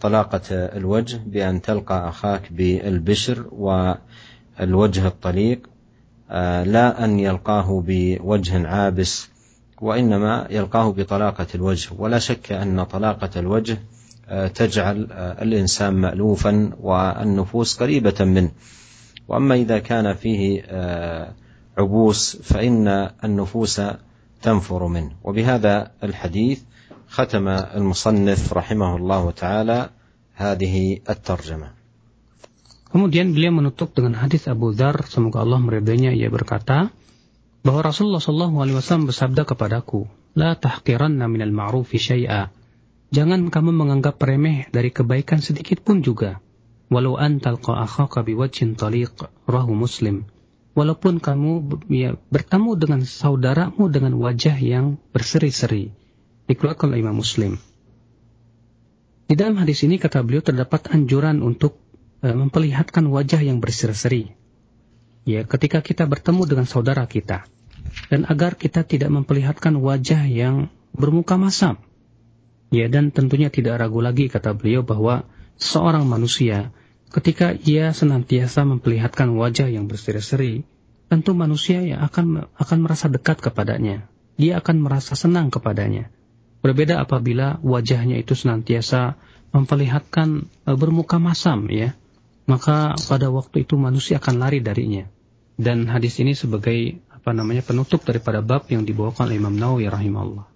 طلاقة 0.00 0.52
الوجه 0.52 1.20
بأن 1.26 1.62
تلقى 1.62 2.08
أخاك 2.08 2.52
بالبشر 2.52 3.46
والوجه 3.52 5.06
الطليق 5.06 5.68
لا 6.64 7.04
أن 7.04 7.18
يلقاه 7.20 7.82
بوجه 7.86 8.68
عابس 8.68 9.28
وإنما 9.80 10.46
يلقاه 10.50 10.92
بطلاقة 10.92 11.46
الوجه. 11.54 11.90
ولا 11.98 12.18
شك 12.18 12.52
أن 12.52 12.84
طلاقة 12.84 13.30
الوجه 13.36 13.78
آه، 14.28 14.48
تجعل 14.48 15.08
آه، 15.12 15.42
الإنسان 15.42 15.94
مألوفا 15.94 16.70
والنفوس 16.80 17.82
قريبة 17.82 18.24
منه. 18.24 18.50
وأما 19.28 19.54
إذا 19.54 19.78
كان 19.78 20.14
فيه 20.14 20.62
عبوس 21.78 22.36
فإن 22.36 23.10
النفوس 23.24 23.82
تنفر 24.42 24.86
منه. 24.86 25.10
وبهذا 25.24 25.90
الحديث 26.02 26.60
ختم 27.08 27.48
المصنف 27.48 28.52
رحمه 28.52 28.96
الله 28.96 29.30
تعالى 29.30 29.90
هذه 30.34 30.98
الترجمة. 31.10 31.83
Kemudian 32.94 33.34
beliau 33.34 33.50
menutup 33.50 33.90
dengan 33.90 34.14
hadis 34.22 34.46
Abu 34.46 34.70
Dhar, 34.70 35.02
semoga 35.10 35.42
Allah 35.42 35.58
meridainya, 35.58 36.14
ia 36.14 36.30
berkata, 36.30 36.94
bahwa 37.66 37.82
Rasulullah 37.82 38.22
SAW 38.22 39.10
bersabda 39.10 39.42
kepadaku, 39.42 40.06
La 40.38 40.54
tahkiranna 40.54 41.26
minal 41.26 41.50
ma'rufi 41.50 41.98
syai'a. 41.98 42.54
Jangan 43.10 43.50
kamu 43.50 43.74
menganggap 43.74 44.22
remeh 44.22 44.70
dari 44.70 44.94
kebaikan 44.94 45.42
sedikit 45.42 45.82
pun 45.82 46.06
juga. 46.06 46.38
Walau 46.86 47.18
antal 47.18 47.58
akhaka 47.58 48.22
biwajhin 48.22 48.78
taliq, 48.78 49.26
rahu 49.50 49.74
muslim. 49.74 50.30
Walaupun 50.78 51.18
kamu 51.18 51.82
ya, 51.90 52.14
bertemu 52.30 52.78
dengan 52.78 53.02
saudaramu 53.02 53.90
dengan 53.90 54.14
wajah 54.22 54.54
yang 54.58 55.02
berseri-seri. 55.10 55.90
Dikeluarkan 56.46 56.94
oleh 56.94 57.02
Imam 57.02 57.18
Muslim. 57.18 57.58
Di 59.26 59.34
dalam 59.34 59.58
hadis 59.58 59.82
ini 59.82 59.98
kata 59.98 60.22
beliau 60.22 60.46
terdapat 60.46 60.94
anjuran 60.94 61.42
untuk 61.42 61.83
memperlihatkan 62.32 63.04
wajah 63.12 63.44
yang 63.44 63.60
berseri-seri. 63.60 64.32
Ya, 65.28 65.44
ketika 65.44 65.84
kita 65.84 66.08
bertemu 66.08 66.48
dengan 66.48 66.64
saudara 66.64 67.04
kita. 67.04 67.44
Dan 68.08 68.24
agar 68.24 68.56
kita 68.56 68.82
tidak 68.88 69.12
memperlihatkan 69.12 69.76
wajah 69.76 70.24
yang 70.24 70.72
bermuka 70.96 71.36
masam. 71.36 71.76
Ya, 72.72 72.88
dan 72.88 73.12
tentunya 73.12 73.52
tidak 73.52 73.76
ragu 73.76 74.00
lagi 74.00 74.32
kata 74.32 74.56
beliau 74.56 74.80
bahwa 74.80 75.28
seorang 75.60 76.08
manusia 76.08 76.72
ketika 77.12 77.54
ia 77.54 77.94
senantiasa 77.94 78.66
memperlihatkan 78.66 79.36
wajah 79.38 79.70
yang 79.70 79.86
berseri-seri, 79.86 80.66
tentu 81.06 81.36
manusia 81.36 81.84
yang 81.84 82.02
akan 82.02 82.50
akan 82.58 82.78
merasa 82.82 83.06
dekat 83.06 83.38
kepadanya. 83.38 84.08
Dia 84.34 84.58
akan 84.58 84.82
merasa 84.82 85.14
senang 85.14 85.52
kepadanya. 85.52 86.10
Berbeda 86.58 86.98
apabila 86.98 87.62
wajahnya 87.62 88.18
itu 88.18 88.34
senantiasa 88.34 89.14
memperlihatkan 89.54 90.50
e, 90.66 90.70
bermuka 90.74 91.22
masam 91.22 91.70
ya 91.70 91.94
maka 92.44 92.96
pada 93.08 93.28
waktu 93.32 93.64
itu 93.64 93.74
manusia 93.76 94.20
akan 94.20 94.40
lari 94.40 94.60
darinya. 94.60 95.08
Dan 95.54 95.86
hadis 95.86 96.18
ini 96.18 96.34
sebagai 96.34 96.98
apa 97.08 97.30
namanya 97.30 97.62
penutup 97.62 98.02
daripada 98.02 98.42
bab 98.42 98.66
yang 98.68 98.84
dibawakan 98.84 99.30
oleh 99.30 99.38
Imam 99.38 99.54
Nawawi 99.54 99.88
rahimahullah. 99.88 100.54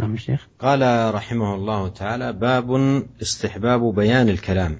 نعم 0.00 0.16
شيخ 0.16 0.48
قال 0.58 1.14
رحمه 1.14 1.54
الله 1.54 1.88
تعالى 1.88 2.32
باب 2.32 3.02
استحباب 3.22 3.94
بيان 3.94 4.28
الكلام 4.28 4.78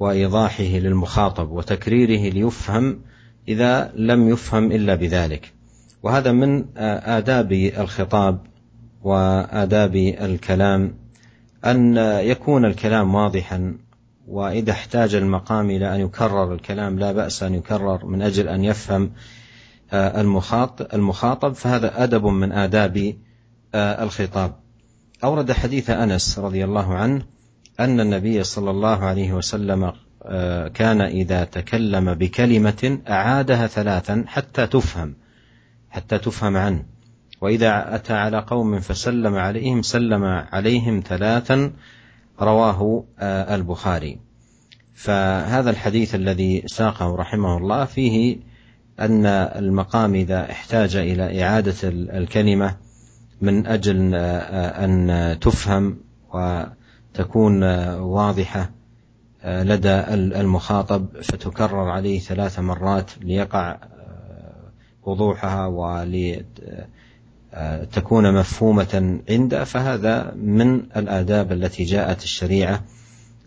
وإيضاحه 0.00 0.64
للمخاطب 0.64 1.50
وتكريره 1.50 2.32
ليفهم 2.32 3.00
إذا 3.48 3.92
لم 3.94 4.28
يفهم 4.28 4.72
إلا 4.72 4.94
بذلك 4.94 5.52
وهذا 6.02 6.32
من 6.32 6.64
آداب 6.76 7.52
الخطاب 7.52 8.38
وآداب 9.02 9.96
الكلام 9.96 10.94
أن 11.64 11.96
يكون 12.24 12.64
الكلام 12.64 13.14
واضحا 13.14 13.78
وإذا 14.30 14.72
احتاج 14.72 15.14
المقام 15.14 15.70
إلى 15.70 15.94
أن 15.94 16.00
يكرر 16.00 16.54
الكلام 16.54 16.98
لا 16.98 17.12
بأس 17.12 17.42
أن 17.42 17.54
يكرر 17.54 18.06
من 18.06 18.22
أجل 18.22 18.48
أن 18.48 18.64
يفهم 18.64 19.10
آه، 19.92 20.20
المخاطب 20.94 21.52
فهذا 21.52 22.04
أدب 22.04 22.26
من 22.26 22.52
آداب 22.52 23.14
آه، 23.74 24.02
الخطاب. 24.04 24.54
أورد 25.24 25.52
حديث 25.52 25.90
أنس 25.90 26.38
رضي 26.38 26.64
الله 26.64 26.94
عنه 26.94 27.22
أن 27.80 28.00
النبي 28.00 28.44
صلى 28.44 28.70
الله 28.70 29.04
عليه 29.04 29.32
وسلم 29.32 29.92
آه، 30.22 30.68
كان 30.68 31.00
إذا 31.00 31.44
تكلم 31.44 32.14
بكلمة 32.14 32.98
أعادها 33.08 33.66
ثلاثا 33.66 34.24
حتى 34.26 34.66
تفهم 34.66 35.14
حتى 35.90 36.18
تفهم 36.18 36.56
عنه. 36.56 36.84
وإذا 37.40 37.94
أتى 37.94 38.12
على 38.12 38.38
قوم 38.38 38.80
فسلم 38.80 39.34
عليهم 39.34 39.82
سلم 39.82 40.24
عليهم 40.24 41.02
ثلاثا 41.06 41.72
رواه 42.42 43.04
البخاري. 43.54 44.18
فهذا 44.94 45.70
الحديث 45.70 46.14
الذي 46.14 46.62
ساقه 46.66 47.16
رحمه 47.16 47.56
الله 47.56 47.84
فيه 47.84 48.36
أن 49.00 49.26
المقام 49.26 50.14
إذا 50.14 50.50
احتاج 50.50 50.96
إلى 50.96 51.44
إعادة 51.44 51.74
الكلمة 51.88 52.76
من 53.40 53.66
أجل 53.66 54.14
أن 54.14 55.38
تفهم 55.40 55.96
وتكون 56.34 57.64
واضحة 57.94 58.70
لدى 59.44 59.94
المخاطب 60.14 61.06
فتكرر 61.22 61.88
عليه 61.88 62.20
ثلاث 62.20 62.58
مرات 62.58 63.10
ليقع 63.20 63.78
وضوحها 65.02 65.66
ولتكون 67.55 68.33
مفهومه 68.39 69.19
عنده 69.29 69.63
فهذا 69.63 70.33
من 70.35 70.69
الاداب 70.91 71.51
التي 71.51 71.83
جاءت 71.83 72.23
الشريعه 72.23 72.83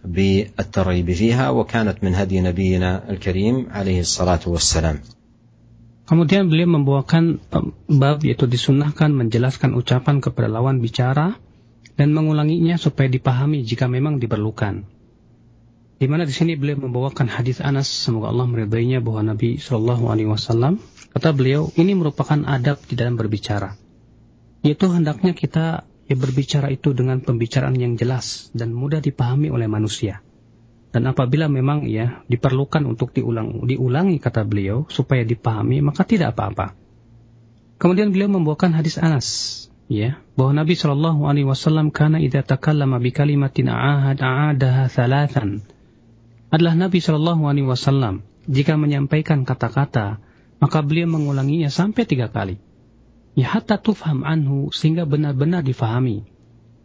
بالترغيب 0.04 1.12
فيها 1.12 1.50
وكانت 1.50 2.04
من 2.04 2.14
هدي 2.14 2.40
نبينا 2.40 3.10
الكريم 3.10 3.66
عليه 3.70 4.00
الصلاة 4.00 4.40
والسلام 4.46 4.98
Kemudian 6.08 6.48
beliau 6.48 6.72
membawakan 6.72 7.36
bab 7.84 8.24
yaitu 8.24 8.48
disunahkan 8.48 9.12
menjelaskan 9.12 9.76
ucapan 9.76 10.24
kepada 10.24 10.48
lawan 10.48 10.80
bicara 10.80 11.36
dan 12.00 12.16
mengulanginya 12.16 12.80
supaya 12.80 13.12
dipahami 13.12 13.60
jika 13.60 13.92
memang 13.92 14.16
diperlukan. 14.16 14.88
Di 16.00 16.08
mana 16.08 16.24
di 16.24 16.32
sini 16.32 16.56
beliau 16.56 16.80
membawakan 16.80 17.28
hadis 17.28 17.60
Anas 17.60 17.92
semoga 17.92 18.32
Allah 18.32 18.48
meridainya 18.48 19.04
bahwa 19.04 19.36
Nabi 19.36 19.60
Shallallahu 19.60 20.08
Alaihi 20.08 20.32
Wasallam 20.32 20.80
kata 21.12 21.36
beliau 21.36 21.68
ini 21.76 21.92
merupakan 21.92 22.40
adab 22.48 22.80
di 22.88 22.96
dalam 22.96 23.20
berbicara. 23.20 23.76
Yaitu 24.63 24.87
hendaknya 24.89 25.35
kita 25.35 25.83
ya 26.07 26.15
berbicara 26.15 26.71
itu 26.71 26.95
dengan 26.95 27.19
pembicaraan 27.19 27.75
yang 27.75 27.99
jelas 27.99 28.49
dan 28.55 28.71
mudah 28.71 29.03
dipahami 29.03 29.51
oleh 29.51 29.67
manusia. 29.67 30.23
Dan 30.93 31.09
apabila 31.09 31.49
memang 31.49 31.89
ya 31.89 32.21
diperlukan 32.29 32.85
untuk 32.85 33.11
diulang 33.17 33.65
diulangi 33.65 34.21
kata 34.21 34.45
beliau 34.45 34.85
supaya 34.87 35.25
dipahami 35.25 35.81
maka 35.81 36.05
tidak 36.05 36.37
apa-apa. 36.37 36.77
Kemudian 37.81 38.13
beliau 38.13 38.29
membawakan 38.29 38.77
hadis 38.77 39.01
Anas 39.01 39.27
ya 39.91 40.21
bahwa 40.37 40.63
Nabi 40.63 40.77
Shallallahu 40.77 41.27
alaihi 41.27 41.49
wasallam 41.49 41.91
karena 41.91 42.21
idza 42.21 42.45
takallama 42.45 43.01
bi 43.01 43.11
kalimatin 43.11 43.67
ahad 43.67 44.21
a'adaha 44.21 44.87
thalathan 44.87 45.65
adalah 46.53 46.77
Nabi 46.77 47.01
Shallallahu 47.01 47.43
alaihi 47.49 47.67
wasallam 47.67 48.23
jika 48.47 48.77
menyampaikan 48.79 49.43
kata-kata 49.43 50.21
maka 50.61 50.79
beliau 50.85 51.09
mengulanginya 51.11 51.67
sampai 51.67 52.07
tiga 52.07 52.29
kali 52.31 52.61
ya 53.33 53.49
hatta 53.49 53.81
tufham 53.81 54.21
anhu 54.21 54.69
sehingga 54.69 55.09
benar-benar 55.09 55.65
difahami. 55.65 56.29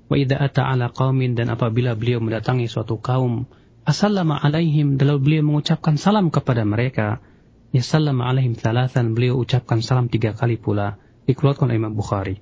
Wa 0.08 0.16
idza 0.16 0.40
ata 0.40 0.64
ala 0.64 0.88
qaumin 0.88 1.36
dan 1.36 1.52
apabila 1.52 1.92
beliau 1.92 2.24
mendatangi 2.24 2.64
suatu 2.64 2.96
kaum, 2.96 3.44
assalamu 3.84 4.40
alaihim 4.40 4.96
dalam 4.96 5.20
beliau 5.20 5.44
mengucapkan 5.44 6.00
salam 6.00 6.32
kepada 6.32 6.64
mereka, 6.64 7.20
ya 7.76 7.84
salam 7.84 8.24
alaihim 8.24 8.56
thalathan 8.56 9.12
beliau 9.12 9.36
ucapkan 9.36 9.84
salam 9.84 10.08
tiga 10.08 10.32
kali 10.32 10.56
pula 10.56 10.96
dikeluarkan 11.28 11.68
oleh 11.68 11.76
Imam 11.76 11.92
Bukhari. 11.92 12.40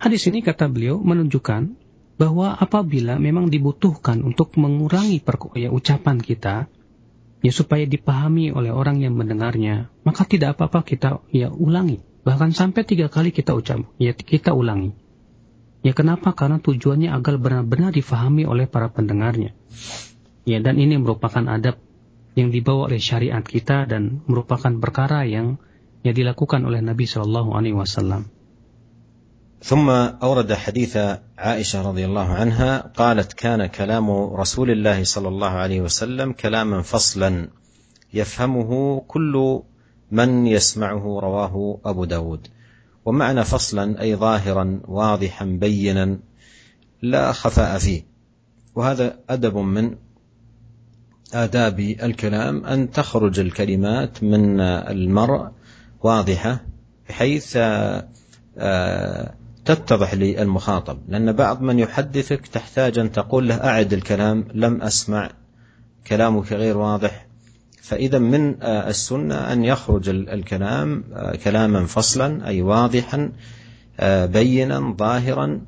Hadis 0.00 0.24
ini 0.32 0.40
kata 0.40 0.72
beliau 0.72 0.96
menunjukkan 1.04 1.76
bahwa 2.16 2.56
apabila 2.56 3.20
memang 3.20 3.52
dibutuhkan 3.52 4.24
untuk 4.24 4.56
mengurangi 4.56 5.20
ya, 5.60 5.68
ucapan 5.68 6.16
kita, 6.16 6.72
ya 7.44 7.52
supaya 7.52 7.84
dipahami 7.84 8.48
oleh 8.56 8.72
orang 8.72 9.04
yang 9.04 9.12
mendengarnya, 9.12 9.92
maka 10.08 10.24
tidak 10.24 10.56
apa-apa 10.56 10.80
kita 10.88 11.20
ya 11.28 11.52
ulangi 11.52 12.00
Bahkan 12.25 12.57
sampai 12.57 12.81
tiga 12.83 13.05
kali 13.07 13.29
kita 13.29 13.53
ucap, 13.53 13.85
ya 14.01 14.17
kita 14.17 14.57
ulangi. 14.57 14.97
Ya 15.85 15.93
kenapa? 15.93 16.33
Karena 16.33 16.57
tujuannya 16.57 17.13
agar 17.13 17.37
benar-benar 17.37 17.93
difahami 17.93 18.49
oleh 18.49 18.65
para 18.65 18.89
pendengarnya. 18.89 19.53
Ya 20.41 20.57
dan 20.57 20.81
ini 20.81 20.97
merupakan 20.97 21.45
adab 21.45 21.77
yang 22.33 22.49
dibawa 22.49 22.89
oleh 22.89 22.97
syariat 22.97 23.45
kita 23.45 23.85
dan 23.85 24.25
merupakan 24.25 24.73
perkara 24.81 25.29
yang 25.29 25.61
yang 26.01 26.17
dilakukan 26.17 26.65
oleh 26.65 26.81
Nabi 26.81 27.05
Shallallahu 27.05 27.53
Alaihi 27.53 27.77
Wasallam. 27.77 28.33
ثم 29.65 29.89
أورد 30.21 30.53
حديث 30.53 30.93
عائشة 31.37 31.81
رضي 31.81 32.05
الله 32.05 32.27
عنها 32.33 32.93
قالت 32.93 33.33
كان 33.33 33.65
كلام 33.65 34.05
رسول 34.37 34.71
الله 34.71 35.03
صلى 35.03 35.27
الله 35.27 35.49
عليه 35.49 35.81
وسلم 35.81 36.37
كلاما 36.37 36.81
فصلا 36.85 37.49
يفهمه 38.13 39.01
كل 39.07 39.33
من 40.10 40.46
يسمعه 40.46 41.20
رواه 41.22 41.80
أبو 41.84 42.04
داود. 42.04 42.46
ومعنى 43.04 43.44
فصلا 43.44 44.00
أي 44.00 44.16
ظاهرا 44.16 44.80
واضحا 44.88 45.44
بينا 45.44 46.18
لا 47.02 47.32
خفاء 47.32 47.78
فيه. 47.78 48.02
وهذا 48.74 49.18
أدب 49.30 49.56
من 49.56 49.96
آداب 51.34 51.80
الكلام 51.80 52.64
أن 52.64 52.90
تخرج 52.90 53.40
الكلمات 53.40 54.22
من 54.22 54.60
المرء 54.60 55.48
واضحة 56.02 56.60
بحيث 57.08 57.56
آه، 58.58 59.34
تتضح 59.64 60.14
للمخاطب. 60.14 60.98
لأن 61.08 61.32
بعض 61.32 61.62
من 61.62 61.78
يحدثك 61.78 62.46
تحتاج 62.46 62.98
أن 62.98 63.12
تقول 63.12 63.48
له 63.48 63.54
أعد 63.54 63.92
الكلام 63.92 64.44
لم 64.54 64.82
أسمع 64.82 65.30
كلامك 66.06 66.52
غير 66.52 66.78
واضح. 66.78 67.29
فإذا 67.80 68.18
من 68.18 68.62
السنة 68.62 69.34
أن 69.34 69.64
يخرج 69.64 70.08
الكلام 70.08 71.04
كلاما 71.44 71.86
فصلا 71.86 72.48
أي 72.48 72.62
واضحا 72.62 73.32
بينا 74.26 74.94
ظاهرا 74.98 75.60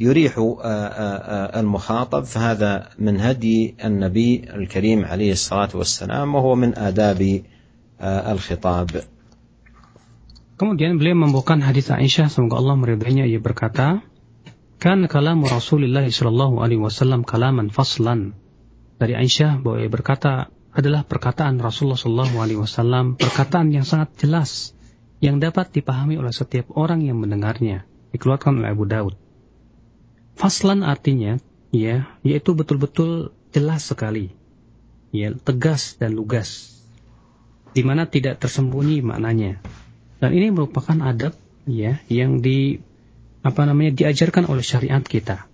يريح 0.00 0.34
المخاطب 1.60 2.24
فهذا 2.24 2.88
من 2.98 3.20
هدي 3.20 3.74
النبي 3.84 4.44
الكريم 4.54 5.04
عليه 5.04 5.32
الصلاة 5.32 5.68
والسلام 5.74 6.34
وهو 6.34 6.54
من 6.54 6.78
آداب 6.78 7.42
الخطاب 8.02 8.90
Kemudian 10.60 11.00
beliau 11.00 11.16
membawakan 11.16 11.64
hadis 11.64 11.88
Aisyah 11.88 12.28
semoga 12.28 12.60
Allah 12.60 12.76
meridainya 12.76 13.24
ia 13.24 13.40
berkata, 13.40 14.04
"Kan 14.76 15.08
kalam 15.08 15.40
Rasulullah 15.40 16.04
sallallahu 16.04 16.60
alaihi 16.60 16.84
wasallam 16.84 17.24
kalaman 17.24 17.72
faslan." 17.72 18.36
Dari 19.00 19.16
Aisyah 19.16 19.64
bahwa 19.64 19.80
ia 19.80 19.88
berkata, 19.88 20.52
adalah 20.70 21.02
perkataan 21.02 21.58
Rasulullah 21.58 21.98
SAW, 21.98 23.18
perkataan 23.18 23.74
yang 23.74 23.82
sangat 23.82 24.14
jelas, 24.22 24.72
yang 25.18 25.42
dapat 25.42 25.74
dipahami 25.74 26.16
oleh 26.16 26.30
setiap 26.30 26.70
orang 26.78 27.02
yang 27.02 27.18
mendengarnya, 27.18 27.84
dikeluarkan 28.14 28.62
oleh 28.62 28.70
Abu 28.70 28.86
Daud. 28.86 29.14
Faslan 30.38 30.86
artinya, 30.86 31.36
ya, 31.74 32.06
yaitu 32.22 32.54
betul-betul 32.54 33.34
jelas 33.50 33.90
sekali, 33.90 34.30
ya, 35.10 35.34
tegas 35.34 35.98
dan 35.98 36.14
lugas, 36.14 36.78
di 37.74 37.82
mana 37.82 38.06
tidak 38.06 38.38
tersembunyi 38.38 39.02
maknanya. 39.02 39.58
Dan 40.22 40.30
ini 40.32 40.54
merupakan 40.54 40.96
adab, 41.02 41.34
ya, 41.66 41.98
yang 42.06 42.40
di 42.40 42.78
apa 43.40 43.64
namanya 43.64 43.96
diajarkan 43.96 44.46
oleh 44.46 44.62
syariat 44.62 45.02
kita. 45.02 45.50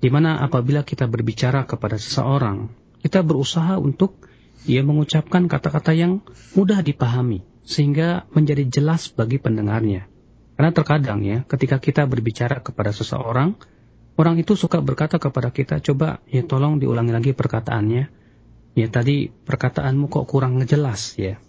Di 0.00 0.08
mana 0.08 0.40
apabila 0.40 0.80
kita 0.82 1.04
berbicara 1.04 1.68
kepada 1.68 2.00
seseorang, 2.00 2.72
kita 3.04 3.20
berusaha 3.20 3.76
untuk 3.76 4.29
ia 4.68 4.84
mengucapkan 4.84 5.48
kata-kata 5.48 5.96
yang 5.96 6.20
mudah 6.52 6.84
dipahami 6.84 7.44
sehingga 7.64 8.28
menjadi 8.34 8.66
jelas 8.68 9.08
bagi 9.12 9.40
pendengarnya. 9.40 10.10
Karena 10.60 10.76
terkadang 10.76 11.24
ya, 11.24 11.46
ketika 11.48 11.80
kita 11.80 12.04
berbicara 12.04 12.60
kepada 12.60 12.92
seseorang, 12.92 13.56
orang 14.20 14.36
itu 14.36 14.52
suka 14.58 14.84
berkata 14.84 15.16
kepada 15.16 15.48
kita, 15.48 15.80
coba 15.80 16.20
ya 16.28 16.44
tolong 16.44 16.76
diulangi 16.76 17.16
lagi 17.16 17.32
perkataannya. 17.32 18.04
Ya 18.76 18.86
tadi 18.92 19.32
perkataanmu 19.32 20.12
kok 20.12 20.28
kurang 20.28 20.60
ngejelas 20.60 21.16
ya. 21.16 21.40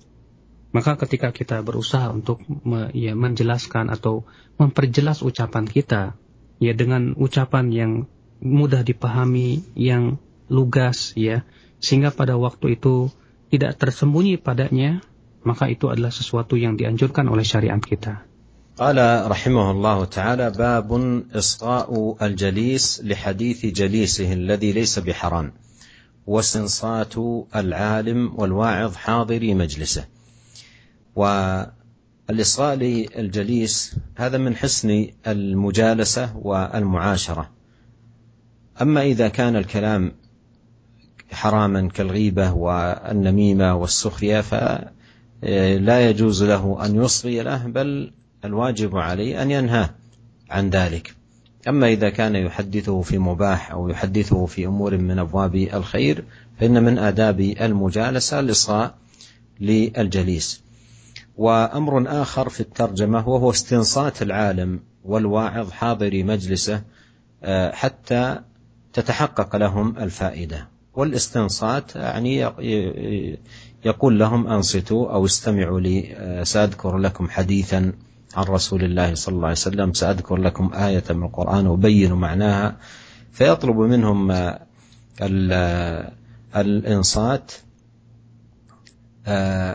Maka 0.71 0.95
ketika 0.95 1.35
kita 1.35 1.59
berusaha 1.59 2.07
untuk 2.07 2.39
me, 2.47 2.87
ya, 2.95 3.11
menjelaskan 3.11 3.91
atau 3.91 4.23
memperjelas 4.55 5.19
ucapan 5.19 5.67
kita, 5.67 6.15
ya 6.63 6.71
dengan 6.71 7.11
ucapan 7.19 7.67
yang 7.75 7.91
mudah 8.39 8.87
dipahami, 8.87 9.67
yang 9.75 10.23
lugas 10.47 11.11
ya, 11.19 11.43
sehingga 11.81 12.13
pada 12.13 12.37
waktu 12.37 12.77
itu 12.77 13.09
tidak 13.51 13.81
tersembunyi 13.81 14.39
padanya, 14.39 15.01
maka 15.41 15.67
itu 15.67 15.89
adalah 15.89 16.13
sesuatu 16.13 16.55
yang 16.55 16.77
dianjurkan 16.77 17.27
oleh 17.27 17.43
syariat 17.43 17.81
kita. 17.81 18.31
قال 18.81 18.97
رحمه 19.31 19.71
الله 19.71 20.05
تعالى 20.05 20.49
باب 20.51 20.89
إصغاء 21.35 22.17
الجليس 22.21 23.01
لحديث 23.03 23.65
جليسه 23.65 24.33
الذي 24.33 24.71
ليس 24.71 24.99
بحرام 24.99 25.53
واستنصات 26.27 27.13
العالم 27.55 28.31
والواعظ 28.35 28.95
حاضري 28.95 29.53
مجلسه 29.53 30.05
والإصغاء 31.15 32.75
للجليس 32.75 33.95
هذا 34.15 34.37
من 34.37 34.55
حسن 34.55 35.07
المجالسة 35.27 36.37
والمعاشرة 36.37 37.49
أما 38.81 39.01
إذا 39.01 39.27
كان 39.27 39.55
الكلام 39.55 40.11
حراما 41.31 41.87
كالغيبة 41.87 42.53
والنميمة 42.53 43.75
والسخرية 43.75 44.41
فلا 44.41 46.09
يجوز 46.09 46.43
له 46.43 46.85
أن 46.85 47.03
يصغي 47.03 47.41
له 47.41 47.67
بل 47.67 48.11
الواجب 48.45 48.97
عليه 48.97 49.41
أن 49.41 49.51
ينهاه 49.51 49.89
عن 50.49 50.69
ذلك. 50.69 51.15
أما 51.67 51.87
إذا 51.87 52.09
كان 52.09 52.35
يحدثه 52.35 53.01
في 53.01 53.17
مباح 53.17 53.71
أو 53.71 53.89
يحدثه 53.89 54.45
في 54.45 54.65
أمور 54.65 54.97
من 54.97 55.19
أبواب 55.19 55.55
الخير 55.55 56.23
فإن 56.59 56.83
من 56.83 56.97
آداب 56.97 57.39
المجالسة 57.39 58.39
الإصغاء 58.39 58.95
للجليس. 59.59 60.61
وأمر 61.37 62.21
آخر 62.21 62.49
في 62.49 62.59
الترجمة 62.59 63.29
وهو 63.29 63.51
استنصات 63.51 64.21
العالم 64.21 64.79
والواعظ 65.05 65.71
حاضر 65.71 66.23
مجلسه 66.23 66.81
حتى 67.71 68.39
تتحقق 68.93 69.55
لهم 69.55 69.97
الفائدة. 69.97 70.70
والاستنصات 70.93 71.95
يعني 71.95 72.35
يقول 73.85 74.19
لهم 74.19 74.47
أنصتوا 74.47 75.13
أو 75.13 75.25
استمعوا 75.25 75.79
لي 75.79 76.15
سأذكر 76.43 76.97
لكم 76.97 77.29
حديثا 77.29 77.93
عن 78.35 78.43
رسول 78.43 78.83
الله 78.83 79.15
صلى 79.15 79.33
الله 79.35 79.47
عليه 79.47 79.57
وسلم 79.57 79.93
سأذكر 79.93 80.35
لكم 80.35 80.71
آية 80.73 81.03
من 81.09 81.23
القرآن 81.23 81.67
وبين 81.67 82.13
معناها 82.13 82.77
فيطلب 83.31 83.75
منهم 83.75 84.31
الإنصات 86.55 87.51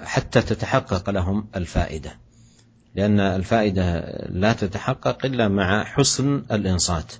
حتى 0.04 0.42
تتحقق 0.42 1.10
لهم 1.10 1.46
الفائدة 1.56 2.16
لأن 2.94 3.20
الفائدة 3.20 4.00
لا 4.28 4.52
تتحقق 4.52 5.26
إلا 5.26 5.48
مع 5.48 5.84
حسن 5.84 6.42
الإنصات. 6.52 7.12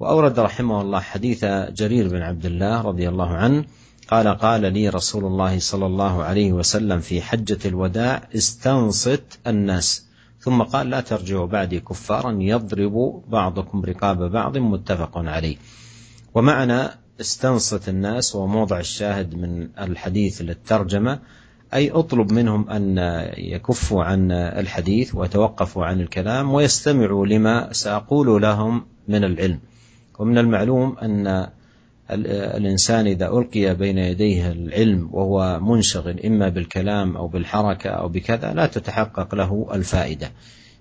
وأورد 0.00 0.38
رحمه 0.38 0.80
الله 0.80 1.00
حديث 1.00 1.44
جرير 1.74 2.08
بن 2.08 2.22
عبد 2.22 2.46
الله 2.46 2.80
رضي 2.80 3.08
الله 3.08 3.28
عنه 3.28 3.64
قال 4.08 4.28
قال 4.28 4.72
لي 4.72 4.88
رسول 4.88 5.24
الله 5.24 5.58
صلى 5.58 5.86
الله 5.86 6.22
عليه 6.22 6.52
وسلم 6.52 7.00
في 7.00 7.22
حجة 7.22 7.58
الوداع 7.64 8.28
استنصت 8.34 9.38
الناس. 9.46 10.06
ثم 10.40 10.62
قال 10.62 10.90
لا 10.90 11.00
ترجعوا 11.00 11.46
بعدي 11.46 11.80
كفارا 11.80 12.36
يضرب 12.40 13.22
بعضكم 13.28 13.84
رقاب 13.84 14.30
بعض 14.32 14.58
متفق 14.58 15.18
عليه. 15.18 15.56
ومعنى 16.34 16.88
استنصت 17.20 17.88
الناس 17.88 18.34
وموضع 18.36 18.78
الشاهد 18.78 19.34
من 19.34 19.68
الحديث 19.78 20.42
للترجمة 20.42 21.20
أي 21.74 21.90
أطلب 21.90 22.32
منهم 22.32 22.70
أن 22.70 22.98
يكفوا 23.36 24.04
عن 24.04 24.32
الحديث 24.32 25.14
ويتوقفوا 25.14 25.84
عن 25.84 26.00
الكلام 26.00 26.54
ويستمعوا 26.54 27.26
لما 27.26 27.72
سأقول 27.72 28.42
لهم 28.42 28.86
من 29.08 29.24
العلم. 29.24 29.60
ومن 30.18 30.38
المعلوم 30.38 30.96
أن 30.98 31.46
الإنسان 32.10 33.06
إذا 33.06 33.28
ألقي 33.28 33.74
بين 33.74 33.98
يديه 33.98 34.52
العلم 34.52 35.08
وهو 35.12 35.60
منشغل 35.60 36.20
إما 36.26 36.48
بالكلام 36.48 37.16
أو 37.16 37.28
بالحركة 37.28 37.90
أو 37.90 38.08
بكذا 38.08 38.52
لا 38.54 38.66
تتحقق 38.66 39.34
له 39.34 39.68
الفائدة. 39.72 40.30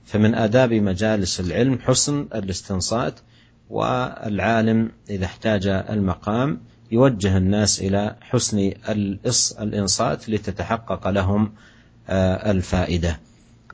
فمن 0.06 0.36
آداب 0.36 0.74
مجالس 0.74 1.40
العلم 1.40 1.80
حسن 1.80 2.28
الاستنصات 2.36 3.20
والعالم 3.70 4.92
إذا 5.10 5.26
احتاج 5.26 5.68
المقام 5.68 6.62
يوجه 6.92 7.38
الناس 7.38 7.82
إلى 7.82 8.16
حسن 8.22 8.72
الإنصات 9.62 10.30
لتتحقق 10.30 11.08
لهم 11.10 11.52
الفائدة. 12.10 13.20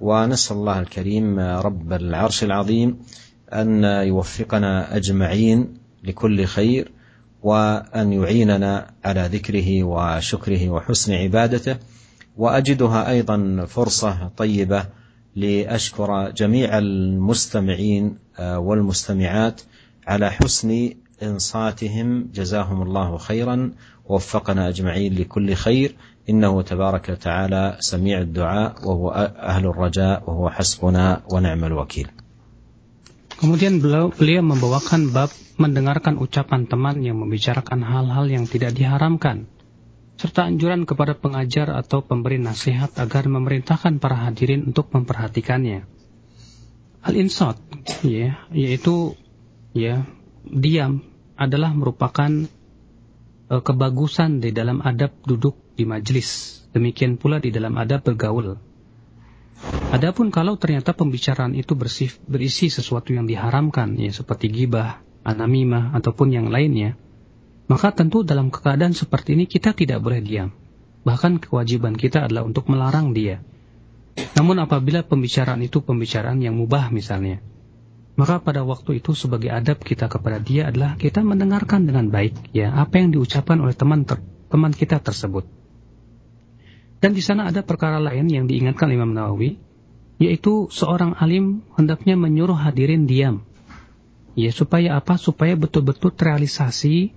ونسأل 0.01 0.57
الله 0.57 0.79
الكريم 0.79 1.39
رب 1.39 1.93
العرش 1.93 2.43
العظيم 2.43 2.99
أن 3.53 3.83
يوفقنا 3.83 4.95
أجمعين 4.95 5.73
لكل 6.03 6.45
خير 6.45 6.91
وأن 7.43 8.13
يعيننا 8.13 8.91
على 9.05 9.29
ذكره 9.33 9.83
وشكره 9.83 10.69
وحسن 10.69 11.13
عبادته 11.13 11.77
وأجدها 12.37 13.09
أيضا 13.09 13.65
فرصة 13.67 14.31
طيبة 14.37 14.85
لأشكر 15.35 16.29
جميع 16.29 16.77
المستمعين 16.77 18.17
والمستمعات 18.39 19.61
على 20.07 20.31
حسن 20.31 20.93
إنصاتهم. 21.23 22.29
جزاهم 22.33 22.81
الله 22.81 23.17
خيرا. 23.17 23.71
ووفقنا 24.05 24.67
أجمعين 24.67 25.15
لكل 25.15 25.53
خير. 25.53 25.95
إنه 26.29 26.61
تبارك 26.61 27.09
وتعالى 27.09 27.77
سميع 27.79 28.21
الدعاء 28.21 28.87
وهو 28.87 29.11
أهل 29.39 29.65
الرجاء 29.65 30.23
وهو 30.27 30.49
حسبنا 30.49 31.21
ونعم 31.31 31.63
الوكيل. 31.65 32.07
Kemudian 33.39 33.79
beliau, 33.79 34.11
beliau 34.11 34.43
membawakan 34.43 35.15
bab 35.15 35.31
mendengarkan 35.55 36.19
ucapan 36.19 36.67
teman 36.67 36.99
yang 36.99 37.15
membicarakan 37.23 37.87
hal-hal 37.87 38.27
yang 38.27 38.43
tidak 38.43 38.75
diharamkan, 38.75 39.47
serta 40.19 40.43
anjuran 40.51 40.83
kepada 40.83 41.15
pengajar 41.15 41.71
atau 41.71 42.03
pemberi 42.03 42.35
nasihat 42.35 42.91
agar 42.99 43.31
memerintahkan 43.31 44.03
para 44.03 44.27
hadirin 44.27 44.67
untuk 44.67 44.91
memperhatikannya. 44.91 45.87
Al-insat, 46.99 47.55
ya, 48.03 48.43
yaitu 48.51 49.15
ya 49.71 50.03
diam 50.43 50.99
adalah 51.39 51.71
merupakan 51.71 52.43
uh, 53.47 53.63
kebagusan 53.63 54.43
di 54.43 54.51
dalam 54.51 54.83
adab 54.83 55.15
duduk 55.23 55.55
di 55.79 55.87
majlis. 55.87 56.59
Demikian 56.75 57.15
pula 57.15 57.39
di 57.39 57.55
dalam 57.55 57.79
adab 57.79 58.03
bergaul. 58.03 58.59
Adapun 59.89 60.29
kalau 60.29 60.53
ternyata 60.55 60.93
pembicaraan 60.93 61.57
itu 61.57 61.73
bersih, 61.73 62.13
berisi 62.29 62.69
sesuatu 62.69 63.09
yang 63.09 63.25
diharamkan, 63.25 63.97
ya 63.97 64.13
seperti 64.13 64.53
gibah, 64.53 65.01
anamimah, 65.25 65.97
ataupun 65.97 66.29
yang 66.29 66.47
lainnya, 66.53 66.93
maka 67.65 67.89
tentu 67.93 68.21
dalam 68.21 68.53
keadaan 68.53 68.93
seperti 68.93 69.33
ini 69.33 69.49
kita 69.49 69.73
tidak 69.73 69.99
boleh 70.01 70.21
diam. 70.21 70.49
Bahkan 71.03 71.41
kewajiban 71.41 71.97
kita 71.97 72.29
adalah 72.29 72.45
untuk 72.45 72.69
melarang 72.69 73.17
dia. 73.17 73.41
Namun 74.37 74.61
apabila 74.61 75.01
pembicaraan 75.01 75.61
itu 75.65 75.81
pembicaraan 75.81 76.37
yang 76.37 76.53
mubah 76.53 76.93
misalnya, 76.93 77.41
maka 78.19 78.43
pada 78.43 78.67
waktu 78.67 78.99
itu 78.99 79.15
sebagai 79.15 79.47
adab 79.47 79.79
kita 79.79 80.11
kepada 80.11 80.43
dia 80.43 80.67
adalah 80.67 80.99
kita 80.99 81.23
mendengarkan 81.23 81.87
dengan 81.87 82.11
baik 82.11 82.51
ya 82.51 82.75
apa 82.75 82.99
yang 82.99 83.15
diucapkan 83.15 83.63
oleh 83.63 83.71
teman 83.71 84.03
ter, 84.03 84.19
teman 84.51 84.75
kita 84.75 84.99
tersebut. 84.99 85.47
Dan 86.99 87.15
di 87.15 87.23
sana 87.23 87.47
ada 87.47 87.63
perkara 87.63 87.99
lain 87.99 88.27
yang 88.27 88.45
diingatkan 88.45 88.91
Imam 88.91 89.15
Nawawi, 89.15 89.55
yaitu 90.19 90.67
seorang 90.67 91.15
alim 91.15 91.63
hendaknya 91.79 92.19
menyuruh 92.19 92.59
hadirin 92.59 93.07
diam. 93.07 93.47
Ya, 94.35 94.51
supaya 94.51 94.99
apa? 94.99 95.15
Supaya 95.15 95.55
betul-betul 95.55 96.11
terrealisasi 96.11 97.15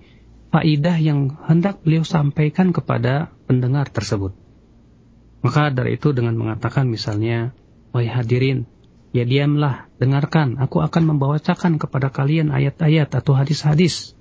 faidah 0.55 0.97
yang 0.99 1.35
hendak 1.49 1.83
beliau 1.83 2.07
sampaikan 2.07 2.71
kepada 2.71 3.35
pendengar 3.45 3.91
tersebut. 3.91 4.31
Maka 5.43 5.75
dari 5.75 5.99
itu 5.99 6.15
dengan 6.15 6.39
mengatakan 6.39 6.87
misalnya, 6.87 7.51
wahai 7.91 8.07
hadirin, 8.07 8.63
ya 9.11 9.27
diamlah, 9.27 9.91
dengarkan, 9.99 10.55
aku 10.63 10.79
akan 10.79 11.15
membawakan 11.15 11.75
kepada 11.75 12.07
kalian 12.07 12.55
ayat-ayat 12.55 13.11
atau 13.11 13.35
hadis-hadis. 13.35 14.15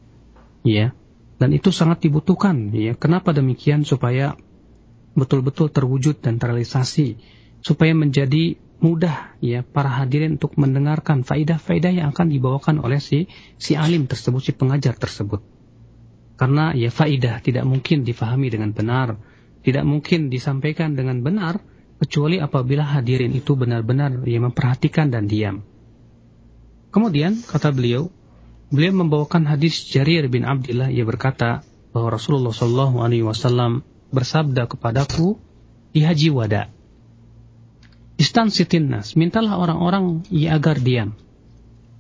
Ya, 0.67 0.95
dan 1.39 1.55
itu 1.55 1.71
sangat 1.71 2.03
dibutuhkan. 2.03 2.75
Ya, 2.75 2.99
kenapa 2.99 3.31
demikian? 3.31 3.87
Supaya 3.87 4.35
betul-betul 5.13 5.69
terwujud 5.69 6.21
dan 6.21 6.41
terrealisasi 6.41 7.21
supaya 7.61 7.93
menjadi 7.93 8.57
mudah 8.83 9.39
ya 9.39 9.63
para 9.63 10.03
hadirin 10.03 10.41
untuk 10.41 10.59
mendengarkan 10.59 11.23
faidah-faidah 11.23 11.95
yang 11.95 12.11
akan 12.11 12.35
dibawakan 12.35 12.83
oleh 12.83 12.99
si 12.99 13.31
si 13.55 13.79
alim 13.79 14.11
tersebut 14.11 14.43
si 14.43 14.53
pengajar 14.57 14.99
tersebut. 14.99 15.39
Karena 16.35 16.75
ya 16.75 16.91
faidah 16.91 17.39
tidak 17.39 17.63
mungkin 17.63 18.03
difahami 18.03 18.51
dengan 18.51 18.75
benar 18.75 19.15
tidak 19.63 19.87
mungkin 19.87 20.27
disampaikan 20.27 20.99
dengan 20.99 21.23
benar 21.23 21.63
kecuali 22.03 22.43
apabila 22.43 22.83
hadirin 22.83 23.31
itu 23.31 23.55
benar-benar 23.55 24.27
ya 24.27 24.43
memperhatikan 24.43 25.15
dan 25.15 25.31
diam. 25.31 25.63
Kemudian 26.91 27.39
kata 27.47 27.71
beliau 27.71 28.11
beliau 28.75 28.93
membawakan 28.99 29.47
hadis 29.47 29.87
Jarir 29.87 30.27
bin 30.27 30.43
Abdullah 30.43 30.91
ia 30.91 31.07
berkata 31.07 31.63
bahwa 31.95 32.19
Rasulullah 32.19 32.51
Shallallahu 32.51 33.07
Alaihi 33.07 33.23
Wasallam 33.23 33.87
bersabda 34.13 34.69
kepadaku 34.69 35.41
di 35.91 36.05
haji 36.05 36.29
wada. 36.31 36.69
Istansitin 38.21 38.93
nas, 38.93 39.19
mintalah 39.19 39.59
orang-orang 39.59 40.23
ya 40.31 40.55
agar 40.55 40.79
diam. 40.79 41.17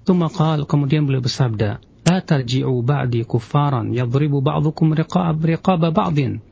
Tumakal 0.06 0.68
kemudian 0.68 1.08
beliau 1.08 1.24
bersabda, 1.24 1.82
La 2.02 2.18
tarji'u 2.20 2.82
ba'di 2.84 3.24
kufaran 3.24 3.94
yadribu 3.94 4.44
ba'dukum 4.44 4.92
riqab 4.92 5.40
riqaba 5.40 5.88
ba'din. 5.94 6.44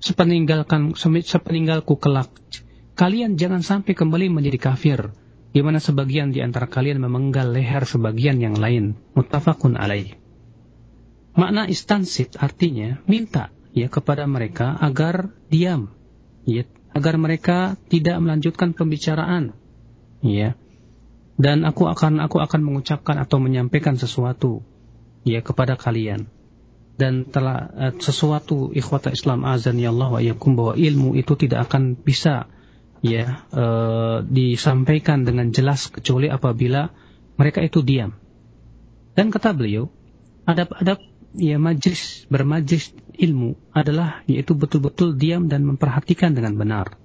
Sepeninggalkan 0.00 0.92
sepeninggalku 0.98 1.96
kelak, 1.96 2.28
kalian 2.96 3.40
jangan 3.40 3.64
sampai 3.64 3.96
kembali 3.96 4.28
menjadi 4.28 4.58
kafir, 4.60 5.12
di 5.50 5.60
mana 5.64 5.80
sebagian 5.80 6.30
di 6.34 6.44
antara 6.44 6.68
kalian 6.68 7.00
memenggal 7.00 7.50
leher 7.50 7.88
sebagian 7.88 8.38
yang 8.42 8.56
lain. 8.56 8.98
Muttafaqun 9.16 9.78
alaih. 9.78 10.14
Makna 11.38 11.70
istansit 11.70 12.34
artinya 12.36 12.98
minta, 13.06 13.54
ya 13.76 13.88
kepada 13.90 14.26
mereka 14.26 14.74
agar 14.78 15.30
diam. 15.50 15.94
Ya 16.48 16.64
agar 16.90 17.14
mereka 17.16 17.78
tidak 17.90 18.18
melanjutkan 18.18 18.74
pembicaraan. 18.74 19.54
Ya. 20.20 20.58
Dan 21.40 21.64
aku 21.64 21.88
akan 21.88 22.20
aku 22.20 22.42
akan 22.42 22.60
mengucapkan 22.60 23.16
atau 23.16 23.40
menyampaikan 23.40 23.96
sesuatu 23.96 24.60
ya 25.24 25.40
kepada 25.40 25.80
kalian. 25.80 26.28
Dan 27.00 27.24
telah 27.24 27.72
uh, 27.72 27.92
sesuatu 27.96 28.76
ikhwata 28.76 29.08
Islam 29.08 29.48
azan 29.48 29.80
ya 29.80 29.88
Allah 29.88 30.08
wa 30.12 30.20
yakum 30.20 30.52
bahwa 30.52 30.76
ilmu 30.76 31.16
itu 31.16 31.32
tidak 31.40 31.72
akan 31.72 31.96
bisa 31.96 32.52
ya 33.00 33.48
uh, 33.56 34.20
disampaikan 34.20 35.24
dengan 35.24 35.48
jelas 35.48 35.88
kecuali 35.88 36.28
apabila 36.28 36.92
mereka 37.40 37.64
itu 37.64 37.80
diam. 37.80 38.12
Dan 39.16 39.32
kata 39.32 39.56
beliau, 39.56 39.88
adab-adab 40.44 41.00
ya 41.40 41.56
majlis 41.56 42.28
bermajlis 42.28 42.92
ilmu 43.20 43.76
adalah 43.76 44.24
yaitu 44.24 44.56
betul-betul 44.56 45.14
diam 45.20 45.52
dan 45.52 45.68
memperhatikan 45.68 46.32
dengan 46.32 46.56
benar. 46.56 46.96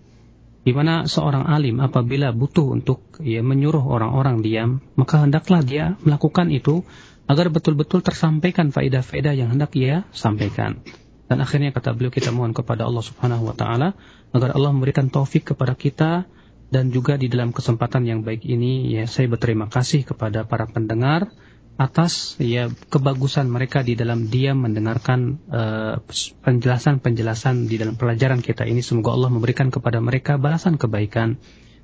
Di 0.66 0.74
mana 0.74 1.05
seorang 1.05 1.45
alim 1.45 1.78
apabila 1.78 2.34
butuh 2.34 2.74
untuk 2.74 3.22
ya 3.22 3.45
menyuruh 3.45 3.86
orang-orang 3.86 4.41
diam, 4.41 4.82
maka 4.97 5.22
hendaklah 5.22 5.61
dia 5.61 5.93
melakukan 6.01 6.49
itu 6.49 6.82
agar 7.30 7.53
betul-betul 7.53 8.01
tersampaikan 8.01 8.74
faedah-faedah 8.74 9.34
yang 9.38 9.53
hendak 9.53 9.76
ia 9.78 10.09
sampaikan. 10.09 10.82
Dan 11.26 11.41
akhirnya 11.41 11.74
kata 11.74 11.93
beliau 11.93 12.13
kita 12.13 12.34
mohon 12.34 12.53
kepada 12.53 12.86
Allah 12.86 13.01
Subhanahu 13.05 13.49
wa 13.49 13.55
taala 13.57 13.93
agar 14.34 14.57
Allah 14.57 14.72
memberikan 14.74 15.09
taufik 15.09 15.53
kepada 15.53 15.78
kita 15.78 16.26
dan 16.70 16.89
juga 16.89 17.18
di 17.18 17.30
dalam 17.30 17.53
kesempatan 17.53 18.05
yang 18.05 18.20
baik 18.26 18.41
ini 18.45 18.93
ya 18.93 19.05
saya 19.05 19.30
berterima 19.30 19.70
kasih 19.70 20.05
kepada 20.05 20.49
para 20.49 20.66
pendengar 20.66 21.30
atas 21.76 22.39
ya 22.39 22.71
kebagusan 22.71 23.51
mereka 23.51 23.84
di 23.84 23.99
dalam 23.99 24.32
diam 24.32 24.63
mendengarkan 24.63 25.43
uh, 25.51 25.99
penjelasan-penjelasan 26.47 27.67
di 27.67 27.76
dalam 27.76 27.99
pelajaran 27.99 28.39
kita 28.39 28.63
ini. 28.63 28.80
Semoga 28.80 29.11
Allah 29.11 29.32
memberikan 29.32 29.67
kepada 29.67 29.99
mereka 29.99 30.39
balasan 30.39 30.80
kebaikan. 30.80 31.36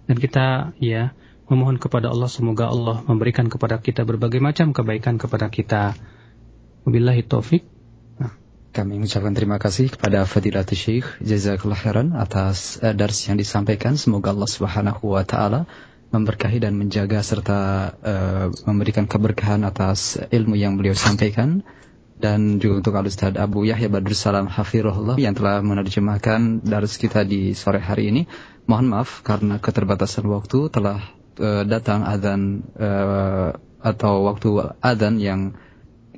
Dan 0.08 0.16
kita 0.18 0.72
ya 0.80 1.12
memohon 1.52 1.76
kepada 1.76 2.08
Allah 2.08 2.32
semoga 2.32 2.72
Allah 2.72 3.04
memberikan 3.04 3.52
kepada 3.52 3.84
kita 3.84 4.08
berbagai 4.08 4.40
macam 4.40 4.72
kebaikan 4.72 5.20
kepada 5.20 5.52
kita. 5.52 6.00
Wabillahi 6.88 7.28
taufik 7.28 7.68
nah. 8.18 8.34
kami 8.74 8.98
mengucapkan 8.98 9.36
terima 9.38 9.62
kasih 9.62 9.94
kepada 9.94 10.26
Fadilatul 10.26 10.80
Syekh 10.80 11.06
Jazakallah 11.22 11.78
khairan 11.78 12.08
atas 12.16 12.80
uh, 12.80 12.96
dars 12.96 13.28
yang 13.28 13.36
disampaikan. 13.36 14.00
Semoga 14.00 14.32
Allah 14.32 14.48
Subhanahu 14.48 15.04
wa 15.12 15.28
taala 15.28 15.68
memberkahi 16.12 16.60
dan 16.60 16.76
menjaga 16.76 17.24
serta 17.24 17.60
uh, 18.04 18.48
memberikan 18.68 19.08
keberkahan 19.08 19.64
atas 19.64 20.20
ilmu 20.20 20.60
yang 20.60 20.76
beliau 20.76 20.94
sampaikan 20.94 21.64
dan 22.22 22.62
juga 22.62 22.86
untuk 22.86 22.94
Al 23.00 23.10
Ustaz 23.10 23.34
Abu 23.40 23.66
Yahya 23.66 23.90
Badrul 23.90 24.14
Salam 24.14 24.46
Hafirullah 24.46 25.18
yang 25.18 25.34
telah 25.34 25.66
menerjemahkan 25.66 26.62
dars 26.62 27.02
kita 27.02 27.26
di 27.26 27.58
sore 27.58 27.82
hari 27.82 28.14
ini. 28.14 28.30
Mohon 28.70 28.88
maaf 28.94 29.26
karena 29.26 29.58
keterbatasan 29.58 30.30
waktu 30.30 30.70
telah 30.70 31.02
uh, 31.42 31.64
datang 31.66 32.06
adzan 32.06 32.62
uh, 32.78 33.58
atau 33.82 34.30
waktu 34.30 34.78
adzan 34.86 35.18
yang 35.18 35.58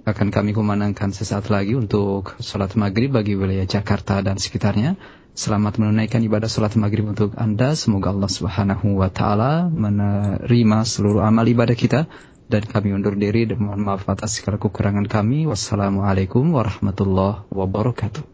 akan 0.03 0.35
kami 0.35 0.51
kumandangkan 0.51 1.15
sesaat 1.15 1.47
lagi 1.47 1.79
untuk 1.79 2.35
sholat 2.43 2.75
maghrib 2.75 3.15
bagi 3.15 3.39
wilayah 3.39 3.63
Jakarta 3.63 4.19
dan 4.19 4.35
sekitarnya. 4.35 4.99
Selamat 5.33 5.81
menunaikan 5.81 6.21
ibadah 6.21 6.45
sholat 6.45 6.77
maghrib 6.77 7.09
untuk 7.09 7.33
Anda. 7.41 7.73
Semoga 7.73 8.13
Allah 8.13 8.29
Subhanahu 8.29 9.01
wa 9.01 9.09
Ta'ala 9.09 9.65
menerima 9.65 10.85
seluruh 10.85 11.25
amal 11.25 11.49
ibadah 11.49 11.73
kita. 11.73 12.05
Dan 12.45 12.69
kami 12.69 12.93
undur 12.93 13.17
diri 13.17 13.49
dan 13.49 13.57
mohon 13.57 13.81
maaf 13.81 14.05
atas 14.05 14.37
segala 14.37 14.61
kekurangan 14.61 15.09
kami. 15.09 15.49
Wassalamualaikum 15.49 16.53
warahmatullahi 16.53 17.49
wabarakatuh. 17.49 18.32